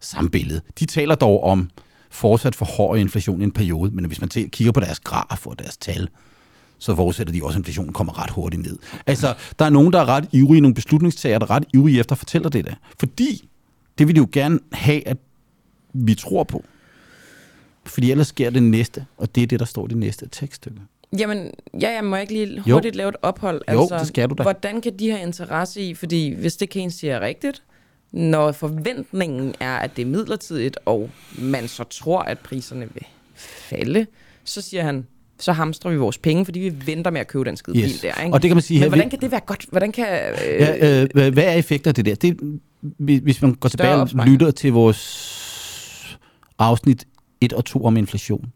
samme 0.00 0.30
billede. 0.30 0.60
De 0.78 0.86
taler 0.86 1.14
dog 1.14 1.44
om 1.44 1.70
fortsat 2.10 2.54
for 2.54 2.64
høj 2.64 2.96
inflation 2.96 3.40
i 3.40 3.44
en 3.44 3.52
periode, 3.52 3.90
men 3.90 4.04
hvis 4.04 4.20
man 4.20 4.28
kigger 4.28 4.72
på 4.72 4.80
deres 4.80 5.00
graf 5.00 5.46
og 5.46 5.58
deres 5.58 5.76
tal, 5.76 6.08
så 6.78 6.94
forudsætter 6.94 7.32
de 7.32 7.44
også, 7.44 7.56
at 7.56 7.60
inflationen 7.60 7.92
kommer 7.92 8.22
ret 8.22 8.30
hurtigt 8.30 8.62
ned. 8.62 8.78
Altså, 9.06 9.34
der 9.58 9.64
er 9.64 9.70
nogen, 9.70 9.92
der 9.92 10.00
er 10.00 10.08
ret 10.08 10.28
ivrige, 10.32 10.60
nogle 10.60 10.74
beslutningstager, 10.74 11.38
der 11.38 11.46
er 11.46 11.50
ret 11.50 11.64
ivrige 11.74 12.00
efter 12.00 12.12
at 12.12 12.18
fortælle 12.18 12.48
det 12.50 12.64
der. 12.64 12.74
Fordi 12.98 13.48
det 13.98 14.06
vil 14.06 14.16
de 14.16 14.18
jo 14.18 14.28
gerne 14.32 14.58
have, 14.72 15.08
at 15.08 15.16
vi 15.92 16.14
tror 16.14 16.44
på. 16.44 16.64
Fordi 17.84 18.10
ellers 18.10 18.26
sker 18.26 18.50
det 18.50 18.62
næste, 18.62 19.06
og 19.16 19.34
det 19.34 19.42
er 19.42 19.46
det, 19.46 19.60
der 19.60 19.66
står 19.66 19.86
i 19.86 19.88
det 19.88 19.96
næste 19.96 20.28
tekststykke. 20.32 20.80
Jamen, 21.18 21.50
ja, 21.80 21.90
jeg 21.90 22.04
må 22.04 22.16
ikke 22.16 22.32
lige 22.32 22.60
hurtigt 22.60 22.94
jo. 22.94 22.98
lave 22.98 23.08
et 23.08 23.16
ophold. 23.22 23.62
Jo, 23.72 23.80
altså, 23.80 23.98
det 23.98 24.06
skal 24.06 24.28
du 24.28 24.34
da. 24.34 24.42
Hvordan 24.42 24.80
kan 24.80 24.98
de 24.98 25.10
have 25.10 25.22
interesse 25.22 25.80
i, 25.80 25.94
fordi 25.94 26.34
hvis 26.34 26.56
det 26.56 26.70
Keynes 26.70 26.94
siger 26.94 27.16
er 27.16 27.20
rigtigt, 27.20 27.62
når 28.16 28.52
forventningen 28.52 29.54
er, 29.60 29.76
at 29.76 29.96
det 29.96 30.02
er 30.02 30.06
midlertidigt, 30.06 30.78
og 30.84 31.10
man 31.38 31.68
så 31.68 31.84
tror, 31.84 32.20
at 32.22 32.38
priserne 32.38 32.88
vil 32.94 33.02
falde, 33.36 34.06
så 34.44 34.60
siger 34.60 34.82
han, 34.82 35.06
så 35.40 35.52
hamstrer 35.52 35.90
vi 35.90 35.96
vores 35.96 36.18
penge, 36.18 36.44
fordi 36.44 36.60
vi 36.60 36.72
venter 36.86 37.10
med 37.10 37.20
at 37.20 37.28
købe 37.28 37.44
den 37.44 37.56
skide 37.56 37.78
Yes. 37.78 37.92
bil 37.92 38.02
der. 38.10 38.22
Ikke? 38.24 38.34
Og 38.34 38.42
det 38.42 38.48
kan 38.48 38.56
man 38.56 38.62
sige 38.62 38.80
Men 38.80 38.88
hvordan 38.88 39.10
kan 39.10 39.20
det 39.20 39.30
være 39.30 39.40
godt? 39.46 39.66
Hvordan 39.70 39.92
kan... 39.92 40.06
Øh, 40.06 40.60
Ja, 40.60 41.02
øh, 41.14 41.32
hvad 41.32 41.44
er 41.44 41.52
effekter 41.52 41.90
af 41.90 41.94
det 41.94 42.04
der? 42.04 42.14
Det, 42.14 42.60
hvis 43.22 43.42
man 43.42 43.54
går 43.54 43.68
tilbage 43.68 43.94
og 43.94 44.08
lytter 44.26 44.50
til 44.50 44.72
vores 44.72 46.18
afsnit 46.58 47.04
1 47.40 47.52
og 47.52 47.64
2 47.64 47.84
om 47.84 47.96
inflation, 47.96 48.52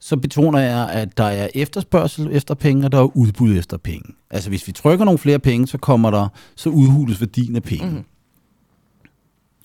så 0.00 0.16
betoner 0.16 0.58
jeg, 0.58 0.90
at 0.90 1.18
der 1.18 1.24
er 1.24 1.48
efterspørgsel 1.54 2.28
efter 2.32 2.54
penge, 2.54 2.84
og 2.84 2.92
der 2.92 2.98
er 2.98 3.16
udbud 3.16 3.58
efter 3.58 3.76
penge. 3.76 4.14
Altså 4.30 4.48
hvis 4.48 4.66
vi 4.66 4.72
trykker 4.72 5.04
nogle 5.04 5.18
flere 5.18 5.38
penge, 5.38 5.66
så 5.66 5.78
kommer 5.78 6.10
der, 6.10 6.28
så 6.56 6.68
udhules 6.70 7.20
værdien 7.20 7.56
af 7.56 7.62
penge. 7.62 7.86
Mm-hmm. 7.86 8.04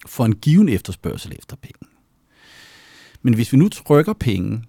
For 0.05 0.25
en 0.25 0.35
given 0.35 0.69
efterspørgsel 0.69 1.35
efter 1.39 1.55
penge. 1.55 1.79
Men 3.21 3.33
hvis 3.33 3.53
vi 3.53 3.57
nu 3.57 3.69
trykker 3.69 4.13
penge, 4.13 4.63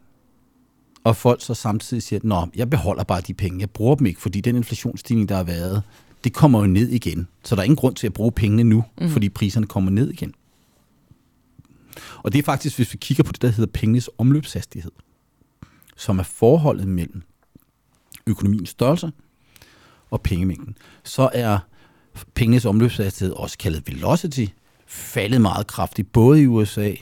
og 1.04 1.16
folk 1.16 1.42
så 1.42 1.54
samtidig 1.54 2.02
siger, 2.02 2.42
at 2.42 2.48
jeg 2.56 2.70
beholder 2.70 3.04
bare 3.04 3.20
de 3.20 3.34
penge, 3.34 3.60
jeg 3.60 3.70
bruger 3.70 3.94
dem 3.94 4.06
ikke, 4.06 4.20
fordi 4.20 4.40
den 4.40 4.56
inflationsstigning, 4.56 5.28
der 5.28 5.36
har 5.36 5.44
været, 5.44 5.82
det 6.24 6.32
kommer 6.32 6.60
jo 6.60 6.66
ned 6.66 6.88
igen. 6.88 7.28
Så 7.42 7.54
der 7.54 7.60
er 7.60 7.64
ingen 7.64 7.76
grund 7.76 7.94
til 7.94 8.06
at 8.06 8.12
bruge 8.12 8.32
pengene 8.32 8.64
nu, 8.64 8.84
mm. 9.00 9.08
fordi 9.08 9.28
priserne 9.28 9.66
kommer 9.66 9.90
ned 9.90 10.10
igen. 10.10 10.34
Og 12.16 12.32
det 12.32 12.38
er 12.38 12.42
faktisk, 12.42 12.76
hvis 12.76 12.92
vi 12.92 12.98
kigger 12.98 13.24
på 13.24 13.32
det, 13.32 13.42
der 13.42 13.48
hedder 13.48 13.72
pengenes 13.72 14.10
omløbshastighed, 14.18 14.92
som 15.96 16.18
er 16.18 16.22
forholdet 16.22 16.88
mellem 16.88 17.22
økonomiens 18.26 18.68
størrelse 18.68 19.12
og 20.10 20.22
pengemængden, 20.22 20.76
så 21.04 21.30
er 21.34 21.58
pengenes 22.34 22.64
omløbshastighed, 22.64 23.34
også 23.34 23.58
kaldet 23.58 23.88
velocity, 23.88 24.46
faldet 24.94 25.40
meget 25.40 25.66
kraftigt, 25.66 26.12
både 26.12 26.42
i 26.42 26.46
USA 26.46 26.92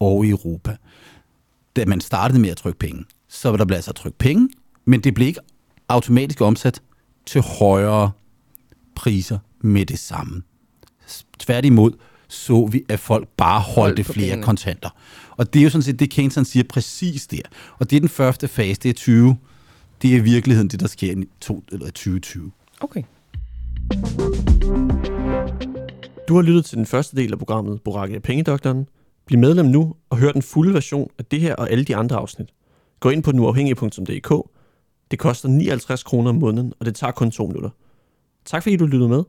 og 0.00 0.26
i 0.26 0.30
Europa. 0.30 0.76
Da 1.76 1.84
man 1.84 2.00
startede 2.00 2.40
med 2.40 2.50
at 2.50 2.56
trykke 2.56 2.78
penge, 2.78 3.04
så 3.28 3.50
var 3.50 3.56
der 3.56 3.64
blev 3.64 3.76
altså 3.76 3.92
trykt 3.92 4.18
penge, 4.18 4.48
men 4.84 5.00
det 5.00 5.14
blev 5.14 5.26
ikke 5.26 5.40
automatisk 5.88 6.40
omsat 6.40 6.82
til 7.26 7.40
højere 7.40 8.10
priser 8.94 9.38
med 9.60 9.86
det 9.86 9.98
samme. 9.98 10.42
Tværtimod 11.38 11.92
så 12.28 12.66
vi, 12.66 12.82
at 12.88 13.00
folk 13.00 13.28
bare 13.36 13.60
holdte 13.60 14.04
på 14.04 14.12
flere 14.12 14.28
pengene. 14.28 14.42
kontanter. 14.42 14.90
Og 15.30 15.54
det 15.54 15.60
er 15.60 15.64
jo 15.64 15.70
sådan 15.70 15.82
set 15.82 15.98
det, 16.00 16.10
Keynes 16.10 16.34
han 16.34 16.44
siger 16.44 16.64
præcis 16.68 17.26
der. 17.26 17.42
Og 17.78 17.90
det 17.90 17.96
er 17.96 18.00
den 18.00 18.08
første 18.08 18.48
fase, 18.48 18.80
det 18.80 18.88
er 18.88 18.94
20. 18.94 19.36
Det 20.02 20.12
er 20.12 20.16
i 20.16 20.20
virkeligheden 20.20 20.68
det, 20.68 20.80
der 20.80 20.86
sker 20.86 21.12
i 21.12 21.24
to, 21.40 21.64
eller 21.72 21.86
2020. 21.86 22.52
Okay. 22.80 23.02
Du 26.28 26.34
har 26.34 26.42
lyttet 26.42 26.64
til 26.64 26.76
den 26.76 26.86
første 26.86 27.16
del 27.16 27.32
af 27.32 27.38
programmet 27.38 27.82
Borakke 27.82 28.14
af 28.16 28.22
Pengedoktoren. 28.22 28.88
Bliv 29.26 29.38
medlem 29.38 29.66
nu 29.66 29.94
og 30.10 30.16
hør 30.16 30.32
den 30.32 30.42
fulde 30.42 30.74
version 30.74 31.10
af 31.18 31.24
det 31.24 31.40
her 31.40 31.56
og 31.56 31.70
alle 31.70 31.84
de 31.84 31.96
andre 31.96 32.16
afsnit. 32.16 32.48
Gå 33.00 33.10
ind 33.10 33.22
på 33.22 33.32
nuafhængig.dk. 33.32 34.50
Det 35.10 35.18
koster 35.18 35.48
59 35.48 36.02
kroner 36.02 36.30
om 36.30 36.36
måneden, 36.36 36.72
og 36.80 36.86
det 36.86 36.94
tager 36.94 37.10
kun 37.10 37.30
to 37.30 37.46
minutter. 37.46 37.70
Tak 38.44 38.62
fordi 38.62 38.76
du 38.76 38.86
lyttede 38.86 39.08
med. 39.08 39.22